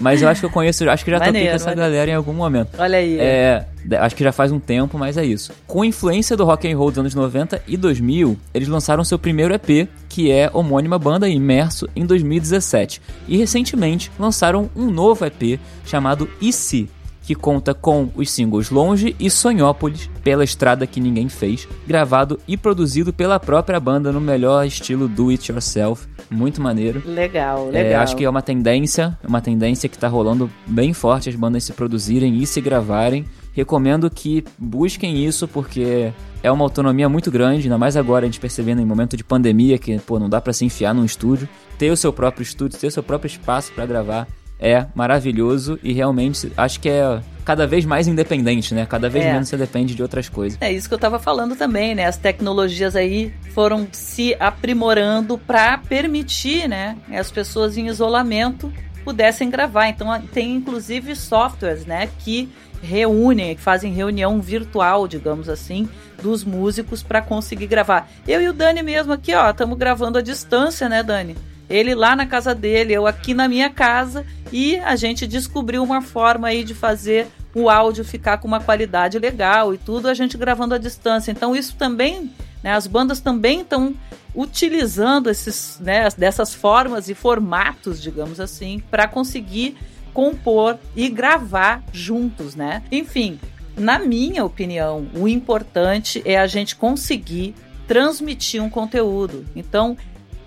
mas 0.00 0.20
eu 0.20 0.28
acho 0.28 0.40
que 0.40 0.46
eu 0.46 0.50
conheço, 0.50 0.88
acho 0.90 1.04
que 1.04 1.10
já 1.10 1.18
maneiro, 1.18 1.38
toquei 1.38 1.50
com 1.50 1.56
essa 1.56 1.70
maneiro. 1.70 1.90
galera 1.90 2.10
em 2.10 2.14
algum 2.14 2.32
momento. 2.32 2.70
Olha 2.78 2.98
aí. 2.98 3.18
É, 3.20 3.64
acho 4.00 4.16
que 4.16 4.24
já 4.24 4.32
faz 4.32 4.50
um 4.50 4.58
tempo, 4.58 4.98
mas 4.98 5.16
é 5.16 5.24
isso. 5.24 5.52
Com 5.66 5.84
influência 5.84 6.36
do 6.36 6.44
rock 6.44 6.70
and 6.70 6.76
roll 6.76 6.90
dos 6.90 6.98
anos 6.98 7.14
90 7.14 7.62
e 7.66 7.76
2000, 7.76 8.36
eles 8.52 8.68
lançaram 8.68 9.04
seu 9.04 9.18
primeiro 9.18 9.54
EP, 9.54 9.88
que 10.08 10.30
é 10.30 10.50
homônima 10.52 10.98
banda 10.98 11.28
Imerso 11.28 11.88
em 11.94 12.04
2017. 12.04 13.00
E 13.28 13.36
recentemente 13.36 14.10
lançaram 14.18 14.68
um 14.74 14.90
novo 14.90 15.24
EP 15.24 15.60
chamado 15.84 16.28
E 16.40 16.52
Se, 16.52 16.88
que 17.22 17.34
conta 17.34 17.72
com 17.72 18.10
os 18.14 18.30
singles 18.30 18.70
Longe 18.70 19.14
e 19.18 19.30
Sonhópolis, 19.30 20.10
pela 20.22 20.44
estrada 20.44 20.86
que 20.86 21.00
ninguém 21.00 21.28
fez, 21.28 21.68
gravado 21.86 22.38
e 22.46 22.56
produzido 22.56 23.12
pela 23.12 23.38
própria 23.38 23.78
banda 23.78 24.12
no 24.12 24.20
melhor 24.20 24.66
estilo 24.66 25.08
do 25.08 25.30
it 25.30 25.50
yourself, 25.50 26.06
muito 26.30 26.60
maneiro. 26.60 27.02
Legal, 27.06 27.68
é, 27.68 27.70
legal. 27.70 27.92
É, 27.92 27.94
acho 27.96 28.16
que 28.16 28.24
é 28.24 28.30
uma 28.30 28.42
tendência, 28.42 29.16
uma 29.26 29.40
tendência 29.40 29.88
que 29.88 29.96
tá 29.96 30.08
rolando 30.08 30.50
bem 30.66 30.92
forte 30.92 31.28
as 31.28 31.36
bandas 31.36 31.64
se 31.64 31.72
produzirem 31.72 32.38
e 32.38 32.46
se 32.46 32.60
gravarem. 32.60 33.24
Recomendo 33.52 34.10
que 34.10 34.42
busquem 34.58 35.24
isso 35.24 35.46
porque 35.46 36.10
é 36.42 36.50
uma 36.50 36.64
autonomia 36.64 37.08
muito 37.08 37.30
grande, 37.30 37.64
ainda 37.64 37.76
mais 37.76 37.96
agora 37.96 38.24
a 38.24 38.28
gente 38.28 38.40
percebendo 38.40 38.80
em 38.80 38.84
momento 38.84 39.14
de 39.14 39.22
pandemia 39.22 39.78
que, 39.78 39.98
pô, 39.98 40.18
não 40.18 40.28
dá 40.28 40.40
para 40.40 40.54
se 40.54 40.64
enfiar 40.64 40.94
num 40.94 41.04
estúdio, 41.04 41.48
ter 41.78 41.90
o 41.90 41.96
seu 41.96 42.12
próprio 42.12 42.42
estúdio, 42.42 42.78
ter 42.78 42.86
o 42.86 42.90
seu 42.90 43.02
próprio 43.02 43.28
espaço 43.28 43.70
para 43.72 43.84
gravar 43.84 44.26
é 44.62 44.86
maravilhoso 44.94 45.78
e 45.82 45.92
realmente 45.92 46.52
acho 46.56 46.78
que 46.78 46.88
é 46.88 47.20
cada 47.44 47.66
vez 47.66 47.84
mais 47.84 48.06
independente, 48.06 48.72
né? 48.72 48.86
Cada 48.86 49.08
vez 49.08 49.24
é. 49.24 49.32
menos 49.32 49.48
você 49.48 49.56
depende 49.56 49.96
de 49.96 50.02
outras 50.02 50.28
coisas. 50.28 50.56
É 50.60 50.72
isso 50.72 50.88
que 50.88 50.94
eu 50.94 50.98
tava 50.98 51.18
falando 51.18 51.56
também, 51.56 51.94
né? 51.94 52.06
As 52.06 52.16
tecnologias 52.16 52.94
aí 52.94 53.34
foram 53.52 53.88
se 53.90 54.36
aprimorando 54.38 55.36
para 55.36 55.76
permitir, 55.76 56.68
né, 56.68 56.96
as 57.10 57.30
pessoas 57.30 57.76
em 57.76 57.88
isolamento 57.88 58.72
pudessem 59.04 59.50
gravar. 59.50 59.88
Então 59.88 60.08
tem 60.32 60.54
inclusive 60.54 61.16
softwares, 61.16 61.84
né, 61.84 62.08
que 62.20 62.48
reúnem, 62.80 63.56
que 63.56 63.60
fazem 63.60 63.92
reunião 63.92 64.40
virtual, 64.40 65.08
digamos 65.08 65.48
assim, 65.48 65.88
dos 66.22 66.44
músicos 66.44 67.02
para 67.02 67.20
conseguir 67.20 67.66
gravar. 67.66 68.08
Eu 68.26 68.40
e 68.40 68.48
o 68.48 68.52
Dani 68.52 68.82
mesmo 68.82 69.12
aqui, 69.12 69.34
ó, 69.34 69.50
estamos 69.50 69.76
gravando 69.76 70.18
à 70.18 70.22
distância, 70.22 70.88
né, 70.88 71.02
Dani? 71.02 71.36
Ele 71.72 71.94
lá 71.94 72.14
na 72.14 72.26
casa 72.26 72.54
dele, 72.54 72.92
eu 72.92 73.06
aqui 73.06 73.34
na 73.34 73.48
minha 73.48 73.70
casa, 73.70 74.26
e 74.52 74.76
a 74.76 74.94
gente 74.94 75.26
descobriu 75.26 75.82
uma 75.82 76.02
forma 76.02 76.48
aí 76.48 76.62
de 76.62 76.74
fazer 76.74 77.26
o 77.54 77.68
áudio 77.68 78.04
ficar 78.04 78.38
com 78.38 78.48
uma 78.48 78.60
qualidade 78.60 79.18
legal 79.18 79.74
e 79.74 79.78
tudo, 79.78 80.08
a 80.08 80.14
gente 80.14 80.36
gravando 80.36 80.74
à 80.74 80.78
distância. 80.78 81.30
Então 81.30 81.54
isso 81.54 81.76
também, 81.76 82.30
né, 82.62 82.72
as 82.72 82.86
bandas 82.86 83.20
também 83.20 83.60
estão 83.60 83.94
utilizando 84.34 85.28
esses, 85.28 85.78
né, 85.80 86.08
dessas 86.16 86.54
formas 86.54 87.08
e 87.08 87.14
formatos, 87.14 88.00
digamos 88.00 88.40
assim, 88.40 88.82
para 88.90 89.06
conseguir 89.06 89.76
compor 90.14 90.78
e 90.96 91.08
gravar 91.08 91.82
juntos, 91.92 92.54
né? 92.54 92.82
Enfim, 92.90 93.38
na 93.76 93.98
minha 93.98 94.44
opinião, 94.44 95.06
o 95.14 95.26
importante 95.26 96.22
é 96.24 96.38
a 96.38 96.46
gente 96.46 96.76
conseguir 96.76 97.54
transmitir 97.86 98.62
um 98.62 98.70
conteúdo. 98.70 99.44
Então, 99.56 99.96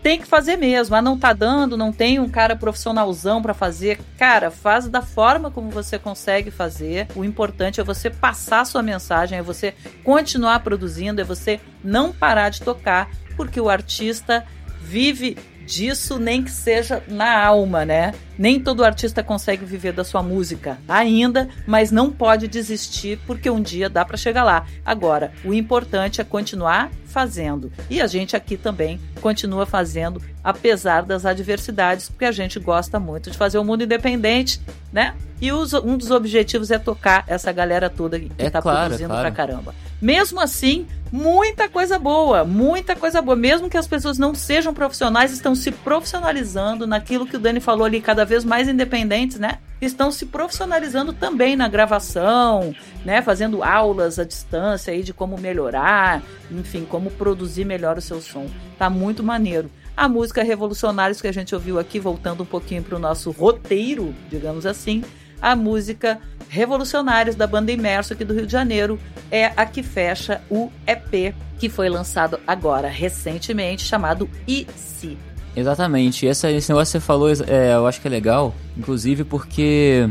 tem 0.06 0.20
que 0.20 0.28
fazer 0.28 0.56
mesmo. 0.56 0.96
Ah, 0.96 1.02
não 1.02 1.18
tá 1.18 1.34
dando, 1.34 1.76
não 1.76 1.92
tem 1.92 2.20
um 2.20 2.30
cara 2.30 2.56
profissionalzão 2.56 3.42
para 3.42 3.56
fazer. 3.56 4.00
Cara, 4.20 4.52
faz 4.52 4.88
da 4.88 5.02
forma 5.02 5.50
como 5.50 5.72
você 5.72 5.98
consegue 5.98 6.52
fazer. 6.52 7.08
O 7.16 7.26
importante 7.26 7.82
é 7.82 7.84
você 7.84 8.12
passar 8.12 8.60
a 8.60 8.66
sua 8.66 8.84
mensagem, 8.84 9.40
é 9.40 9.42
você 9.42 9.74
continuar 10.04 10.60
produzindo, 10.60 11.22
é 11.22 11.24
você 11.24 11.60
não 11.84 12.14
parar 12.14 12.50
de 12.50 12.62
tocar, 12.62 13.10
porque 13.36 13.60
o 13.60 13.68
artista 13.68 14.46
vive 14.80 15.40
disso, 15.66 16.20
nem 16.20 16.44
que 16.44 16.52
seja 16.52 17.02
na 17.08 17.44
alma, 17.44 17.86
né? 17.86 18.14
Nem 18.38 18.60
todo 18.60 18.84
artista 18.84 19.24
consegue 19.24 19.66
viver 19.66 19.94
da 19.94 20.04
sua 20.04 20.22
música 20.22 20.78
ainda, 20.88 21.48
mas 21.66 21.92
não 21.92 22.12
pode 22.12 22.48
desistir 22.48 23.20
porque 23.26 23.50
um 23.50 23.62
dia 23.62 23.90
dá 23.90 24.04
para 24.04 24.18
chegar 24.18 24.44
lá. 24.44 24.66
Agora, 24.86 25.32
o 25.44 25.54
importante 25.54 26.22
é 26.22 26.24
continuar 26.24 26.92
fazendo. 27.06 27.72
E 27.90 28.02
a 28.02 28.08
gente 28.08 28.36
aqui 28.36 28.58
também 28.58 29.00
continua 29.22 29.66
fazendo, 29.66 30.22
apesar 30.44 31.04
das 31.04 31.26
adversidades, 31.26 32.10
porque 32.10 32.26
a 32.26 32.32
gente 32.32 32.60
gosta 32.60 33.00
muito 33.00 33.32
de 33.32 33.38
fazer 33.38 33.58
o 33.58 33.64
mundo 33.64 33.86
independente, 33.86 34.60
né? 34.92 35.16
E 35.40 35.50
os, 35.52 35.74
um 35.74 35.98
dos 35.98 36.12
objetivos 36.12 36.72
é 36.72 36.78
tocar 36.78 37.24
essa 37.26 37.54
galera 37.54 37.90
toda 37.90 38.20
que 38.20 38.30
é 38.38 38.50
tá 38.50 38.62
claro, 38.62 38.80
produzindo 38.82 39.10
claro. 39.10 39.22
pra 39.22 39.32
caramba. 39.32 39.76
Mesmo 40.06 40.40
assim, 40.40 40.86
muita 41.12 41.68
coisa 41.68 41.98
boa, 41.98 42.46
muita 42.46 42.96
coisa 42.96 43.24
boa. 43.24 43.36
Mesmo 43.36 43.68
que 43.68 43.76
as 43.76 43.88
pessoas 43.88 44.20
não 44.20 44.36
sejam 44.36 44.72
profissionais, 44.72 45.32
estão 45.32 45.56
se 45.56 45.72
profissionalizando 45.72 46.86
naquilo 46.86 47.26
que 47.26 47.36
o 47.36 47.40
Dani 47.40 47.60
falou 47.60 47.86
ali, 47.86 48.00
cada 48.00 48.24
vez 48.24 48.46
mais 48.46 48.70
independentes, 48.70 49.40
né? 49.40 49.58
Estão 49.82 50.12
se 50.12 50.28
profissionalizando 50.28 51.12
também 51.12 51.56
na 51.56 51.68
gravação, 51.68 52.72
né? 53.04 53.24
Fazendo 53.24 53.64
aulas 53.64 54.20
à 54.20 54.24
distância 54.24 54.94
aí 54.94 55.02
de 55.02 55.12
como 55.12 55.40
melhorar, 55.40 56.22
enfim, 56.52 56.86
como 56.88 57.10
produzir 57.10 57.66
melhor 57.66 57.98
o 57.98 58.02
seu 58.02 58.22
som. 58.22 58.46
Tá 58.78 58.92
muito 58.92 59.24
maneiro. 59.24 59.72
A 59.98 60.08
música 60.08 60.44
Revolucionários 60.44 61.20
que 61.20 61.28
a 61.28 61.34
gente 61.34 61.56
ouviu 61.56 61.80
aqui, 61.80 62.00
voltando 62.00 62.44
um 62.44 62.46
pouquinho 62.46 62.84
para 62.84 62.96
o 62.96 63.00
nosso 63.00 63.32
roteiro, 63.32 64.14
digamos 64.30 64.68
assim, 64.68 65.04
a 65.42 65.56
música 65.56 66.20
Revolucionários 66.48 67.36
da 67.36 67.48
banda 67.48 67.72
Imerso 67.72 68.14
aqui 68.14 68.24
do 68.24 68.34
Rio 68.34 68.46
de 68.46 68.52
Janeiro 68.52 69.00
é 69.32 69.48
a 69.58 69.66
que 69.66 69.84
fecha 69.84 70.42
o 70.50 70.72
EP 70.88 71.36
que 71.58 71.70
foi 71.70 71.90
lançado 71.90 72.40
agora, 72.46 72.88
recentemente, 72.88 73.84
chamado 73.84 74.30
IC. 74.48 75.18
Exatamente. 75.56 76.28
Essa, 76.28 76.52
esse 76.52 76.70
negócio 76.70 76.92
que 76.92 77.00
você 77.00 77.06
falou, 77.06 77.30
é, 77.48 77.74
eu 77.74 77.88
acho 77.88 78.02
que 78.02 78.08
é 78.08 78.12
legal, 78.12 78.54
inclusive 78.78 79.24
porque, 79.24 80.10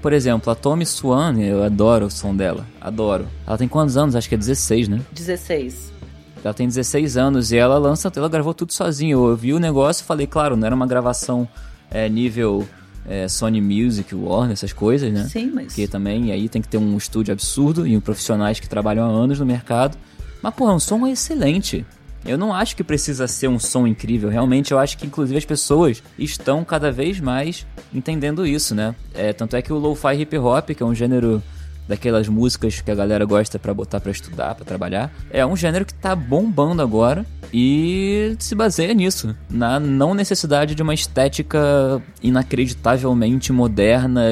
por 0.00 0.12
exemplo, 0.12 0.52
a 0.52 0.54
Tommy 0.54 0.84
Swan, 0.84 1.38
eu 1.40 1.62
adoro 1.62 2.06
o 2.06 2.10
som 2.10 2.34
dela, 2.34 2.66
adoro. 2.80 3.28
Ela 3.46 3.56
tem 3.56 3.68
quantos 3.68 3.96
anos? 3.96 4.16
Acho 4.16 4.28
que 4.28 4.34
é 4.34 4.38
16, 4.38 4.88
né? 4.88 5.00
16. 5.12 5.92
Ela 6.44 6.52
tem 6.52 6.66
16 6.66 7.16
anos 7.16 7.52
e 7.52 7.56
ela 7.56 7.78
lança, 7.78 8.10
ela 8.16 8.28
gravou 8.28 8.52
tudo 8.52 8.72
sozinha. 8.72 9.12
Eu 9.12 9.36
vi 9.36 9.52
o 9.52 9.60
negócio 9.60 10.02
e 10.02 10.06
falei, 10.06 10.26
claro, 10.26 10.56
não 10.56 10.66
era 10.66 10.74
uma 10.74 10.86
gravação 10.86 11.48
é, 11.88 12.08
nível 12.08 12.66
é, 13.06 13.28
Sony 13.28 13.60
Music, 13.60 14.14
Warner, 14.14 14.52
essas 14.52 14.72
coisas, 14.72 15.12
né? 15.12 15.24
Sim, 15.24 15.50
mas. 15.54 15.66
Porque 15.66 15.88
também 15.88 16.32
aí 16.32 16.48
tem 16.48 16.62
que 16.62 16.68
ter 16.68 16.78
um 16.78 16.96
estúdio 16.96 17.32
absurdo 17.32 17.86
e 17.86 17.98
profissionais 18.00 18.60
que 18.60 18.68
trabalham 18.68 19.04
há 19.04 19.08
anos 19.08 19.38
no 19.40 19.46
mercado. 19.46 19.96
Mas, 20.42 20.54
pô, 20.54 20.68
é 20.68 20.74
um 20.74 20.80
som 20.80 21.06
excelente. 21.06 21.84
Eu 22.24 22.38
não 22.38 22.54
acho 22.54 22.76
que 22.76 22.84
precisa 22.84 23.26
ser 23.26 23.48
um 23.48 23.58
som 23.58 23.86
incrível. 23.86 24.28
Realmente, 24.28 24.72
eu 24.72 24.78
acho 24.78 24.96
que, 24.96 25.06
inclusive, 25.06 25.36
as 25.36 25.44
pessoas 25.44 26.02
estão 26.16 26.64
cada 26.64 26.92
vez 26.92 27.18
mais 27.18 27.66
entendendo 27.92 28.46
isso, 28.46 28.74
né? 28.74 28.94
É, 29.12 29.32
tanto 29.32 29.56
é 29.56 29.62
que 29.62 29.72
o 29.72 29.78
lo-fi 29.78 30.14
hip 30.20 30.38
hop, 30.38 30.70
que 30.70 30.82
é 30.82 30.86
um 30.86 30.94
gênero 30.94 31.42
daquelas 31.88 32.28
músicas 32.28 32.80
que 32.80 32.90
a 32.90 32.94
galera 32.94 33.24
gosta 33.24 33.58
para 33.58 33.74
botar 33.74 34.00
para 34.00 34.12
estudar, 34.12 34.54
para 34.54 34.64
trabalhar, 34.64 35.12
é 35.30 35.44
um 35.44 35.56
gênero 35.56 35.84
que 35.84 35.94
tá 35.94 36.14
bombando 36.14 36.80
agora 36.80 37.26
e 37.52 38.34
se 38.38 38.54
baseia 38.54 38.94
nisso, 38.94 39.36
na 39.50 39.78
não 39.78 40.14
necessidade 40.14 40.74
de 40.74 40.82
uma 40.82 40.94
estética 40.94 42.02
inacreditavelmente 42.22 43.52
moderna, 43.52 44.30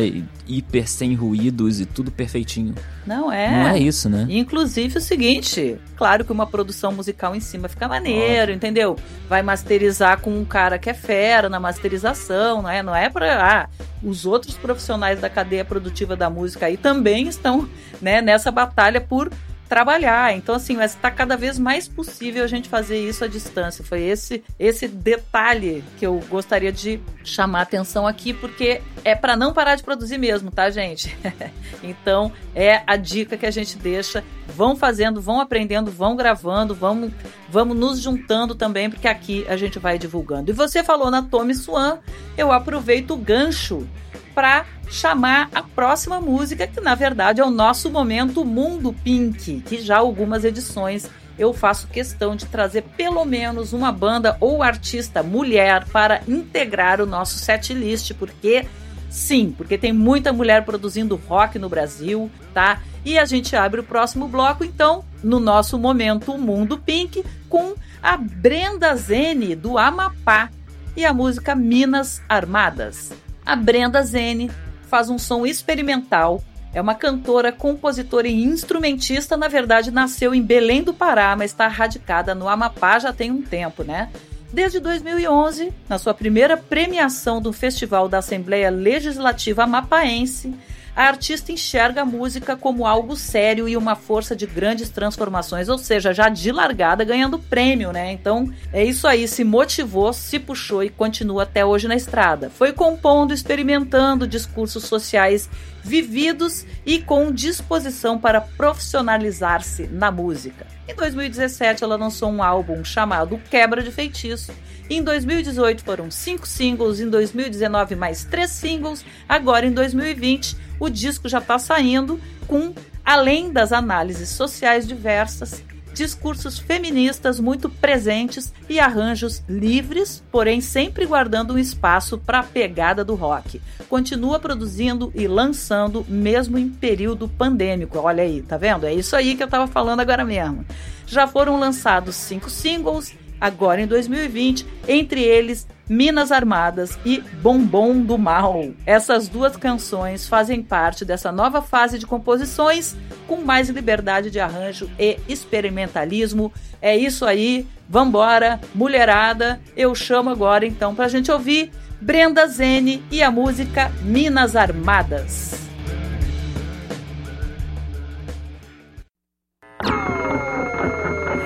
hiper 0.49 0.89
sem 0.89 1.15
ruídos 1.15 1.81
e 1.81 1.87
tudo 1.87 2.11
perfeitinho. 2.11 2.75
Não 3.07 3.31
é. 3.31 3.51
Não 3.51 3.69
é 3.69 3.79
isso, 3.79 4.09
né? 4.09 4.27
Inclusive 4.29 4.99
o 4.99 5.01
seguinte, 5.01 5.79
claro 5.97 6.25
que 6.25 6.33
uma 6.33 6.47
produção 6.47 6.93
musical 6.93 7.37
em 7.37 7.41
cima 7.41 7.69
fica 7.69 7.87
maneiro, 7.87 8.53
entendeu? 8.53 8.97
Vai 9.29 9.43
masterizar 9.43 10.19
com 10.21 10.31
um 10.31 10.45
cara 10.45 10.79
que 10.79 10.89
é 10.89 10.95
fera 10.95 11.49
na 11.49 11.61
masterização, 11.61 12.63
não 12.63 12.71
é? 12.71 12.83
Não 12.83 12.97
é 12.97 13.11
para 13.11 13.45
ah, 13.45 13.69
os 14.03 14.25
outros 14.25 14.57
profissionais 14.57 15.21
da 15.21 15.29
cadeia 15.29 15.65
produtiva 15.65 16.17
da 16.17 16.31
música 16.31 16.67
aí 16.67 16.79
também 16.79 17.29
estão, 17.29 17.69
né, 18.01 18.23
nessa 18.23 18.51
batalha 18.51 19.01
por 19.01 19.31
trabalhar. 19.71 20.37
Então, 20.37 20.57
assim, 20.57 20.77
mas 20.77 20.97
está 20.97 21.13
cada 21.13 21.37
vez 21.37 21.57
mais 21.57 21.87
possível 21.87 22.43
a 22.43 22.49
gente 22.49 22.69
fazer 22.69 22.99
isso 22.99 23.25
à 23.25 23.29
distância. 23.29 23.85
Foi 23.85 24.03
esse 24.03 24.43
esse 24.59 24.89
detalhe 24.89 25.85
que 25.97 26.05
eu 26.05 26.21
gostaria 26.29 26.73
de 26.73 27.01
chamar 27.23 27.63
atenção 27.63 28.05
aqui, 28.05 28.35
porque 28.35 28.83
é 29.05 29.15
para 29.15 29.37
não 29.37 29.53
parar 29.53 29.77
de 29.77 29.85
produzir 29.85 30.19
mesmo, 30.19 30.51
tá, 30.51 30.69
gente? 30.71 31.17
então, 31.85 32.33
é 32.53 32.83
a 32.85 32.97
dica 32.97 33.37
que 33.37 33.47
a 33.47 33.51
gente 33.53 33.79
deixa. 33.79 34.25
Vão 34.49 34.75
fazendo, 34.75 35.21
vão 35.21 35.41
aprendendo, 35.41 35.93
vão 35.93 36.17
gravando, 36.17 36.75
vamos, 36.75 37.13
vamos 37.49 37.77
nos 37.77 38.01
juntando 38.01 38.57
também, 38.57 38.91
porque 38.91 39.07
aqui 39.07 39.47
a 39.49 39.57
gente 39.57 39.79
vai 39.79 39.97
divulgando. 39.97 40.51
E 40.51 40.53
você 40.55 40.83
falou 40.83 41.13
na 41.13 41.23
Tommy 41.23 41.55
Swan, 41.55 42.01
eu 42.37 42.51
aproveito 42.51 43.13
o 43.13 43.17
gancho 43.17 43.87
para 44.35 44.65
chamar 44.89 45.49
a 45.55 45.63
próxima 45.63 46.21
música, 46.21 46.67
que 46.67 46.81
na 46.81 46.95
verdade 46.95 47.41
é 47.41 47.45
o 47.45 47.51
nosso 47.51 47.91
momento 47.91 48.45
Mundo 48.45 48.95
Pink, 49.05 49.61
que 49.61 49.81
já 49.81 49.99
algumas 49.99 50.45
edições 50.45 51.09
eu 51.39 51.55
faço 51.55 51.89
questão 51.89 52.37
de 52.37 52.45
trazer 52.47 52.83
pelo 52.97 53.25
menos 53.25 53.73
uma 53.73 53.91
banda 53.91 54.37
ou 54.41 54.63
artista 54.63 55.23
mulher 55.23 55.87
para 55.87 56.21
integrar 56.29 57.01
o 57.01 57.07
nosso 57.07 57.39
set 57.39 57.73
list, 57.73 58.13
porque 58.15 58.67
sim, 59.09 59.55
porque 59.57 59.79
tem 59.79 59.93
muita 59.93 60.33
mulher 60.33 60.65
produzindo 60.65 61.21
rock 61.29 61.59
no 61.59 61.69
Brasil, 61.69 62.31
tá? 62.53 62.83
E 63.05 63.19
a 63.19 63.25
gente 63.25 63.57
abre 63.57 63.81
o 63.81 63.85
próximo 63.85 64.29
bloco, 64.29 64.63
então, 64.63 65.03
no 65.23 65.41
nosso 65.41 65.79
momento 65.79 66.37
Mundo 66.37 66.77
Pink, 66.77 67.25
com 67.49 67.75
a 68.03 68.19
Brenda 68.19 68.95
Zene, 68.95 69.55
do 69.55 69.79
Amapá, 69.79 70.51
e 70.97 71.05
a 71.05 71.15
música 71.15 71.55
Minas 71.55 72.21
Armadas. 72.29 73.13
A 73.51 73.57
Brenda 73.57 74.01
Zene 74.05 74.49
faz 74.89 75.11
um 75.11 75.19
som 75.19 75.45
experimental, 75.45 76.41
é 76.73 76.81
uma 76.81 76.95
cantora, 76.95 77.51
compositora 77.51 78.29
e 78.29 78.45
instrumentista. 78.45 79.37
Na 79.37 79.49
verdade, 79.49 79.91
nasceu 79.91 80.33
em 80.33 80.41
Belém 80.41 80.85
do 80.85 80.95
Pará, 80.95 81.35
mas 81.35 81.51
está 81.51 81.67
radicada 81.67 82.33
no 82.33 82.49
Amapá 82.49 83.01
já 83.01 83.13
tem 83.13 83.33
um 83.33 83.43
tempo, 83.43 83.83
né? 83.83 84.09
Desde 84.53 84.79
2011, 84.79 85.73
na 85.89 85.99
sua 85.99 86.15
primeira 86.15 86.57
premiação 86.57 87.43
do 87.43 87.53
Festival 87.53 88.09
da 88.09 88.19
Assembleia 88.19 88.71
Legislativa 88.71 89.65
Amapaense, 89.65 90.55
a 90.95 91.05
artista 91.05 91.53
enxerga 91.53 92.03
a 92.03 92.05
música 92.05 92.57
como 92.57 92.87
algo 92.87 93.17
sério 93.17 93.69
e 93.69 93.77
uma 93.77 93.95
força 93.95 94.35
de 94.35 94.47
grandes 94.47 94.89
transformações, 94.89 95.69
ou 95.69 95.79
seja, 95.79 96.13
já 96.13 96.29
de 96.29 96.51
largada 96.53 97.05
ganhando 97.05 97.39
prêmio, 97.39 97.93
né? 97.93 98.13
Então 98.13 98.53
é 98.73 98.85
isso 98.85 99.07
aí, 99.07 99.27
se 99.27 99.45
motivou, 99.45 100.13
se 100.13 100.39
puxou 100.39 100.83
e 100.83 100.91
continua 100.91 101.45
até 101.45 101.65
hoje 101.65 101.89
na 101.89 101.97
estrada. 101.97 102.51
Foi 102.51 102.73
compondo, 102.73 103.33
experimentando 103.33 104.27
discursos 104.27 104.85
sociais 104.85 105.49
vividos 105.83 106.67
e 106.85 107.01
com 107.01 107.33
disposição 107.33 108.19
para 108.19 108.41
profissionalizar-se 108.41 109.87
na 109.87 110.11
música. 110.11 110.67
Em 110.89 110.95
2017, 110.95 111.85
ela 111.85 111.97
lançou 111.97 112.31
um 112.31 112.43
álbum 112.43 112.85
chamado 112.85 113.41
Quebra 113.51 113.83
de 113.83 113.91
Feitiço. 113.91 114.53
Em 114.89 115.03
2018 115.03 115.85
foram 115.85 116.11
cinco 116.11 116.47
singles, 116.47 117.01
em 117.01 117.09
2019 117.09 117.95
mais 117.95 118.25
três 118.25 118.51
singles, 118.51 119.05
agora 119.29 119.67
em 119.67 119.73
2020 119.73 120.57
o 120.81 120.89
disco 120.89 121.29
já 121.29 121.39
está 121.39 121.59
saindo 121.59 122.21
com, 122.47 122.75
além 123.05 123.53
das 123.53 123.73
análises 123.73 124.31
sociais 124.31 124.89
diversas, 124.89 125.63
discursos 125.93 126.59
feministas 126.59 127.41
muito 127.41 127.69
presentes 127.69 128.53
e 128.69 128.79
arranjos 128.79 129.43
livres, 129.49 130.23
porém 130.31 130.61
sempre 130.61 131.07
guardando 131.07 131.55
um 131.55 131.59
espaço 131.59 132.19
para 132.19 132.41
a 132.41 132.45
pegada 132.45 133.05
do 133.05 133.15
rock. 133.15 133.61
Continua 133.89 134.39
produzindo 134.39 135.13
e 135.15 135.27
lançando 135.27 136.05
mesmo 136.09 136.59
em 136.59 136.69
período 136.69 137.29
pandêmico. 137.29 137.99
Olha 137.99 138.23
aí, 138.23 138.43
tá 138.43 138.57
vendo? 138.57 138.87
É 138.87 138.95
isso 138.95 139.17
aí 139.17 139.37
que 139.37 139.43
eu 139.43 139.47
estava 139.47 139.67
falando 139.67 140.01
agora 140.01 140.25
mesmo. 140.25 140.65
Já 141.07 141.27
foram 141.27 141.59
lançados 141.59 142.15
cinco 142.15 142.49
singles 142.49 143.15
agora 143.41 143.81
em 143.81 143.87
2020, 143.87 144.67
entre 144.87 145.23
eles 145.23 145.67
Minas 145.91 146.31
Armadas 146.31 146.97
e 147.05 147.19
Bombom 147.43 148.01
do 148.01 148.17
Mal. 148.17 148.71
Essas 148.87 149.27
duas 149.27 149.57
canções 149.57 150.29
fazem 150.29 150.63
parte 150.63 151.05
dessa 151.05 151.33
nova 151.33 151.61
fase 151.61 151.99
de 151.99 152.07
composições 152.07 152.95
com 153.27 153.39
mais 153.39 153.69
liberdade 153.69 154.31
de 154.31 154.39
arranjo 154.39 154.89
e 154.97 155.19
experimentalismo. 155.29 156.53
É 156.81 156.97
isso 156.97 157.27
aí, 157.27 157.67
vambora, 157.89 158.61
mulherada. 158.73 159.61
Eu 159.77 159.93
chamo 159.93 160.31
agora 160.31 160.65
então 160.65 160.95
pra 160.95 161.09
gente 161.09 161.33
ouvir 161.33 161.73
Brenda 162.01 162.47
Zene 162.47 163.03
e 163.11 163.21
a 163.21 163.33
música 163.33 163.91
Minas 164.01 164.55
Armadas. 164.55 165.59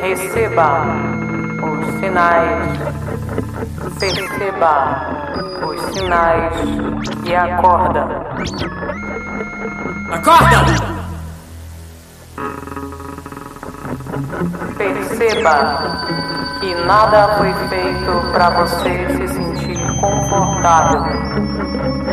Receba 0.03 1.24
sinais, 2.05 2.79
perceba 3.99 4.75
os 5.67 5.81
sinais 5.95 6.55
e 7.25 7.35
acorda. 7.35 8.03
Acorda! 10.13 10.59
Perceba 14.77 15.55
que 16.61 16.75
nada 16.85 17.37
foi 17.39 17.55
feito 17.69 18.33
para 18.33 18.51
você 18.51 19.07
se 19.09 19.29
sentir 19.29 20.01
confortável. 20.01 21.01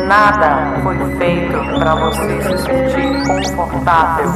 Nada 0.06 0.80
foi 0.82 1.16
feito 1.18 1.58
para 1.78 1.94
você 1.96 2.42
se 2.42 2.58
sentir 2.58 3.26
confortável. 3.26 4.32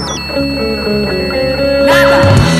Nada! 1.86 2.55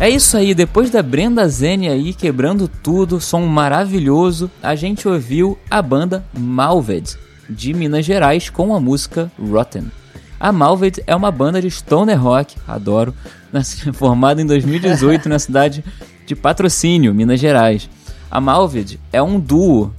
É 0.00 0.08
isso 0.08 0.36
aí, 0.36 0.54
depois 0.54 0.90
da 0.90 1.02
Brenda 1.02 1.48
Zene 1.48 1.88
aí 1.88 2.14
quebrando 2.14 2.68
tudo, 2.68 3.20
som 3.20 3.40
maravilhoso, 3.46 4.48
a 4.62 4.76
gente 4.76 5.08
ouviu 5.08 5.58
a 5.68 5.82
banda 5.82 6.24
Malved, 6.38 7.16
de 7.50 7.74
Minas 7.74 8.06
Gerais, 8.06 8.48
com 8.48 8.72
a 8.72 8.78
música 8.78 9.30
Rotten. 9.36 9.90
A 10.38 10.52
Malved 10.52 11.02
é 11.04 11.16
uma 11.16 11.32
banda 11.32 11.60
de 11.60 11.68
stoner 11.68 12.20
rock, 12.22 12.54
adoro, 12.66 13.12
formada 13.92 14.40
em 14.40 14.46
2018 14.46 15.28
na 15.28 15.40
cidade 15.40 15.84
de 16.24 16.36
Patrocínio, 16.36 17.12
Minas 17.12 17.40
Gerais. 17.40 17.90
A 18.30 18.40
Malved 18.40 19.00
é 19.12 19.20
um 19.20 19.40
duo, 19.40 19.92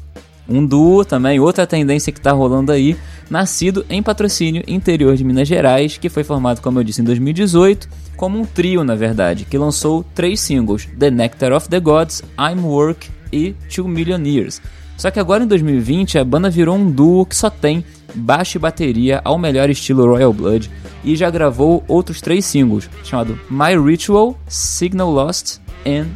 um 0.47 0.65
duo 0.65 1.03
também, 1.03 1.41
outra 1.41 1.67
tendência 1.67 2.13
que 2.13 2.21
tá 2.21 2.31
rolando 2.31 2.71
aí, 2.71 2.95
nascido 3.29 3.85
em 3.89 4.01
Patrocínio, 4.01 4.63
interior 4.65 5.17
de 5.17 5.25
Minas 5.25 5.47
Gerais, 5.47 5.97
que 5.97 6.07
foi 6.07 6.23
formado, 6.23 6.61
como 6.61 6.79
eu 6.79 6.85
disse, 6.85 7.01
em 7.01 7.05
2018, 7.05 7.89
como 8.19 8.37
um 8.37 8.43
trio, 8.43 8.83
na 8.83 8.95
verdade, 8.95 9.45
que 9.45 9.57
lançou 9.57 10.03
três 10.13 10.41
singles: 10.41 10.85
The 10.99 11.09
Nectar 11.09 11.53
of 11.53 11.69
the 11.69 11.79
Gods, 11.79 12.21
I'm 12.37 12.59
Work 12.59 13.09
e 13.31 13.55
Two 13.73 13.87
Million 13.87 14.21
Years. 14.25 14.61
Só 14.97 15.09
que 15.09 15.21
agora 15.21 15.45
em 15.45 15.47
2020 15.47 16.19
a 16.19 16.25
banda 16.25 16.49
virou 16.49 16.75
um 16.75 16.91
duo 16.91 17.25
que 17.25 17.33
só 17.33 17.49
tem 17.49 17.85
baixo 18.13 18.57
e 18.57 18.59
bateria 18.59 19.21
ao 19.23 19.37
melhor 19.37 19.69
estilo 19.69 20.05
Royal 20.05 20.33
Blood 20.33 20.69
e 21.01 21.15
já 21.15 21.29
gravou 21.29 21.81
outros 21.87 22.19
três 22.19 22.43
singles, 22.43 22.89
chamado 23.05 23.39
My 23.49 23.79
Ritual, 23.81 24.37
Signal 24.49 25.09
Lost 25.09 25.59
and 25.87 26.07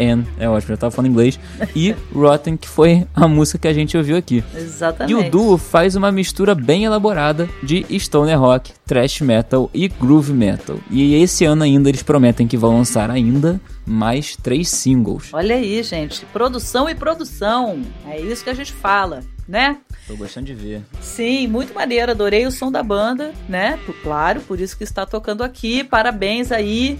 and 0.00 0.24
é 0.38 0.48
ótimo, 0.48 0.74
eu 0.74 0.78
tava 0.78 0.90
falando 0.90 1.10
inglês, 1.10 1.38
e 1.74 1.94
Rotten, 2.12 2.56
que 2.56 2.68
foi 2.68 3.06
a 3.14 3.26
música 3.26 3.58
que 3.58 3.68
a 3.68 3.72
gente 3.72 3.96
ouviu 3.96 4.16
aqui. 4.16 4.42
Exatamente. 4.54 5.10
E 5.10 5.14
o 5.14 5.30
duo 5.30 5.58
faz 5.58 5.96
uma 5.96 6.10
mistura 6.12 6.54
bem 6.54 6.84
elaborada 6.84 7.48
de 7.62 7.84
stoner 7.98 8.38
rock, 8.38 8.72
thrash 8.86 9.20
metal 9.20 9.70
e 9.74 9.88
groove 9.88 10.32
metal. 10.32 10.78
E 10.90 11.14
esse 11.14 11.44
ano 11.44 11.62
ainda 11.62 11.88
eles 11.88 12.02
prometem 12.02 12.46
que 12.46 12.56
vão 12.56 12.76
lançar 12.76 13.10
ainda 13.10 13.60
mais 13.84 14.36
três 14.36 14.68
singles. 14.68 15.30
Olha 15.32 15.54
aí, 15.54 15.82
gente. 15.82 16.24
Produção 16.26 16.88
e 16.88 16.94
produção. 16.94 17.80
É 18.06 18.20
isso 18.20 18.44
que 18.44 18.50
a 18.50 18.54
gente 18.54 18.72
fala, 18.72 19.20
né? 19.48 19.78
Tô 20.08 20.16
gostando 20.16 20.46
de 20.46 20.54
ver. 20.54 20.82
Sim, 21.02 21.46
muito 21.46 21.74
maneiro. 21.74 22.10
Adorei 22.10 22.46
o 22.46 22.50
som 22.50 22.72
da 22.72 22.82
banda, 22.82 23.34
né? 23.46 23.78
Claro, 24.02 24.40
por 24.40 24.58
isso 24.58 24.76
que 24.76 24.82
está 24.82 25.04
tocando 25.04 25.44
aqui. 25.44 25.84
Parabéns 25.84 26.50
aí, 26.50 26.98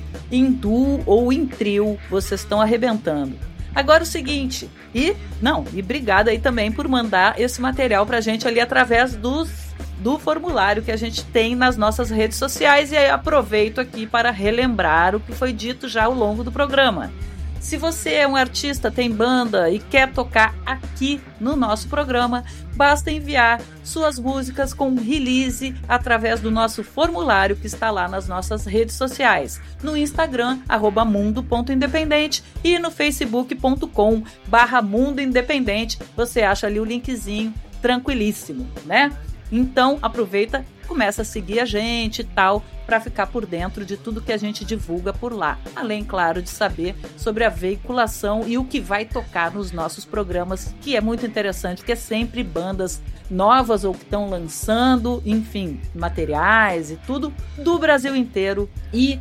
duo 0.50 1.02
ou 1.06 1.32
em 1.32 1.46
trio. 1.46 1.98
Vocês 2.10 2.42
estão 2.42 2.60
arrebentando. 2.60 3.34
Agora 3.74 4.02
o 4.02 4.06
seguinte, 4.06 4.68
e 4.94 5.14
não, 5.40 5.64
e 5.72 5.80
obrigada 5.80 6.30
aí 6.30 6.38
também 6.38 6.70
por 6.70 6.86
mandar 6.86 7.40
esse 7.40 7.60
material 7.60 8.04
pra 8.04 8.20
gente 8.20 8.46
ali 8.46 8.60
através 8.60 9.16
dos 9.16 9.68
do 10.00 10.18
formulário 10.18 10.82
que 10.82 10.92
a 10.92 10.96
gente 10.96 11.24
tem 11.24 11.56
nas 11.56 11.76
nossas 11.76 12.10
redes 12.10 12.38
sociais 12.38 12.92
e 12.92 12.96
aí 12.96 13.10
aproveito 13.10 13.80
aqui 13.80 14.06
para 14.06 14.30
relembrar 14.30 15.14
o 15.14 15.20
que 15.20 15.32
foi 15.32 15.52
dito 15.52 15.88
já 15.88 16.04
ao 16.04 16.14
longo 16.14 16.44
do 16.44 16.52
programa. 16.52 17.12
Se 17.60 17.76
você 17.76 18.14
é 18.14 18.28
um 18.28 18.36
artista, 18.36 18.90
tem 18.90 19.10
banda 19.10 19.68
e 19.70 19.78
quer 19.78 20.12
tocar 20.12 20.54
aqui 20.64 21.20
no 21.40 21.56
nosso 21.56 21.88
programa, 21.88 22.44
basta 22.78 23.10
enviar 23.10 23.60
suas 23.82 24.20
músicas 24.20 24.72
com 24.72 24.94
release 24.94 25.74
através 25.88 26.40
do 26.40 26.48
nosso 26.48 26.84
formulário 26.84 27.56
que 27.56 27.66
está 27.66 27.90
lá 27.90 28.06
nas 28.06 28.28
nossas 28.28 28.64
redes 28.64 28.94
sociais. 28.94 29.60
No 29.82 29.96
Instagram, 29.96 30.60
mundo.independente 31.04 32.44
e 32.62 32.78
no 32.78 32.92
facebook.com 32.92 34.22
barra 34.46 34.80
mundo 34.80 35.20
independente. 35.20 35.98
Você 36.16 36.42
acha 36.42 36.68
ali 36.68 36.78
o 36.78 36.84
linkzinho 36.84 37.52
tranquilíssimo, 37.82 38.68
né? 38.86 39.10
Então 39.50 39.98
aproveita, 40.00 40.64
começa 40.88 41.22
a 41.22 41.24
seguir 41.24 41.60
a 41.60 41.66
gente 41.66 42.22
e 42.22 42.24
tal, 42.24 42.64
para 42.86 42.98
ficar 42.98 43.26
por 43.26 43.44
dentro 43.44 43.84
de 43.84 43.96
tudo 43.98 44.22
que 44.22 44.32
a 44.32 44.36
gente 44.38 44.64
divulga 44.64 45.12
por 45.12 45.32
lá. 45.32 45.58
Além, 45.76 46.02
claro, 46.02 46.40
de 46.40 46.48
saber 46.48 46.96
sobre 47.16 47.44
a 47.44 47.50
veiculação 47.50 48.44
e 48.46 48.56
o 48.56 48.64
que 48.64 48.80
vai 48.80 49.04
tocar 49.04 49.52
nos 49.52 49.70
nossos 49.70 50.06
programas, 50.06 50.74
que 50.80 50.96
é 50.96 51.00
muito 51.00 51.26
interessante, 51.26 51.78
porque 51.78 51.92
é 51.92 51.96
sempre 51.96 52.42
bandas 52.42 53.00
novas 53.30 53.84
ou 53.84 53.92
que 53.92 54.02
estão 54.02 54.30
lançando, 54.30 55.22
enfim, 55.26 55.78
materiais 55.94 56.90
e 56.90 56.96
tudo 56.96 57.32
do 57.58 57.78
Brasil 57.78 58.16
inteiro 58.16 58.68
e 58.92 59.20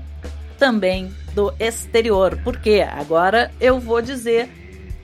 também 0.58 1.14
do 1.34 1.54
exterior. 1.60 2.40
Porque 2.44 2.86
agora 2.90 3.52
eu 3.60 3.80
vou 3.80 4.02
dizer, 4.02 4.50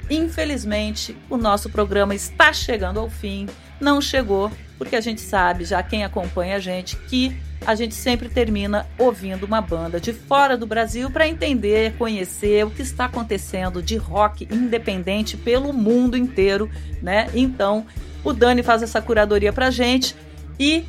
infelizmente, 0.09 1.15
o 1.29 1.37
nosso 1.37 1.69
programa 1.69 2.15
está 2.15 2.53
chegando 2.53 2.99
ao 2.99 3.09
fim. 3.09 3.47
Não 3.79 3.99
chegou, 3.99 4.49
porque 4.83 4.95
a 4.97 5.01
gente 5.01 5.21
sabe, 5.21 5.63
já 5.63 5.81
quem 5.81 6.03
acompanha 6.03 6.57
a 6.57 6.59
gente, 6.59 6.97
que 6.97 7.35
a 7.65 7.73
gente 7.73 7.95
sempre 7.95 8.27
termina 8.27 8.85
ouvindo 8.97 9.45
uma 9.45 9.61
banda 9.61 9.97
de 9.97 10.11
fora 10.11 10.57
do 10.57 10.67
Brasil 10.67 11.09
para 11.09 11.25
entender, 11.25 11.93
conhecer 11.97 12.65
o 12.65 12.69
que 12.69 12.81
está 12.81 13.05
acontecendo 13.05 13.81
de 13.81 13.95
rock 13.95 14.45
independente 14.51 15.37
pelo 15.37 15.71
mundo 15.71 16.17
inteiro, 16.17 16.69
né? 17.01 17.29
Então, 17.33 17.85
o 18.25 18.33
Dani 18.33 18.61
faz 18.61 18.83
essa 18.83 19.01
curadoria 19.01 19.53
pra 19.53 19.71
gente 19.71 20.15
e 20.59 20.83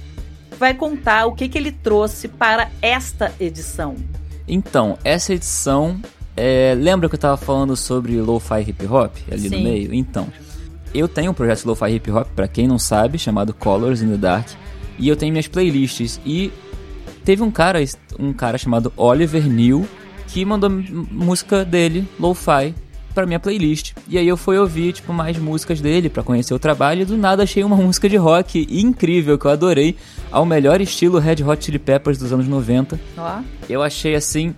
vai 0.59 0.74
contar 0.74 1.26
o 1.26 1.32
que, 1.32 1.49
que 1.49 1.57
ele 1.57 1.70
trouxe 1.70 2.26
para 2.26 2.68
esta 2.82 3.32
edição. 3.38 3.95
Então, 4.49 4.99
essa 5.05 5.32
edição. 5.32 6.01
é, 6.36 6.74
lembra 6.76 7.09
que 7.09 7.14
eu 7.14 7.20
tava 7.20 7.36
falando 7.36 7.76
sobre 7.76 8.20
lo-fi 8.20 8.61
hip 8.66 8.84
hop 8.86 9.14
ali 9.30 9.49
Sim. 9.49 9.57
no 9.57 9.62
meio? 9.62 9.95
Então, 9.95 10.26
eu 10.95 11.09
tenho 11.09 11.32
um 11.32 11.34
projeto 11.34 11.66
lo-fi 11.66 11.90
hip 11.90 12.11
hop, 12.11 12.28
pra 12.34 12.49
quem 12.49 12.66
não 12.66 12.78
sabe, 12.78 13.18
chamado 13.18 13.53
Colors 13.53 14.01
in 14.01 14.09
the 14.09 14.16
Dark, 14.16 14.49
e 14.99 15.09
eu 15.09 15.16
tenho 15.16 15.32
minhas 15.32 15.49
playlists. 15.49 16.20
E 16.24 16.53
teve 17.24 17.42
um 17.42 17.51
cara, 17.51 17.80
um 18.18 18.32
cara 18.32 18.57
chamado 18.57 18.92
Oliver 18.97 19.47
New, 19.49 19.86
que 20.28 20.45
mandou 20.45 20.70
música 20.70 21.64
dele, 21.64 22.07
lo-fi, 22.18 22.74
pra 23.14 23.26
minha 23.26 23.38
playlist. 23.38 23.92
E 24.09 24.18
aí 24.18 24.26
eu 24.26 24.36
fui 24.36 24.59
ouvir, 24.59 24.92
tipo, 24.92 25.12
mais 25.12 25.38
músicas 25.38 25.80
dele 25.80 26.09
pra 26.11 26.22
conhecer 26.22 26.53
o 26.53 26.59
trabalho 26.59 27.03
e 27.03 27.05
do 27.05 27.16
nada 27.16 27.45
achei 27.45 27.62
uma 27.62 27.76
música 27.78 28.09
de 28.09 28.16
rock 28.16 28.66
incrível 28.70 29.38
que 29.38 29.47
eu 29.47 29.51
adorei, 29.51 29.97
ao 30.30 30.45
melhor 30.45 30.80
estilo 30.80 31.18
Red 31.18 31.42
Hot 31.45 31.64
Chili 31.64 31.78
Peppers 31.78 32.18
dos 32.18 32.32
anos 32.32 32.49
90. 32.49 32.99
Ó, 33.16 33.40
Eu 33.68 33.82
achei 33.82 34.14
assim 34.14 34.55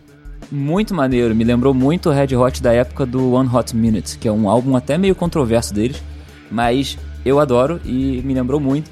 muito 0.51 0.95
maneiro, 0.95 1.34
me 1.34 1.45
lembrou 1.45 1.74
muito 1.74 2.09
o 2.09 2.12
Red 2.12 2.34
Hot 2.37 2.62
da 2.62 2.72
época 2.72 3.05
do 3.05 3.32
One 3.32 3.49
Hot 3.53 3.74
Minute, 3.76 4.16
que 4.18 4.28
é 4.28 4.32
um 4.32 4.49
álbum 4.49 4.76
até 4.76 4.97
meio 4.97 5.14
controverso 5.14 5.74
deles, 5.74 6.03
mas 6.51 6.99
eu 7.24 7.40
adoro 7.40 7.80
e 7.84 8.22
me 8.24 8.34
lembrou 8.34 8.61
muito. 8.61 8.90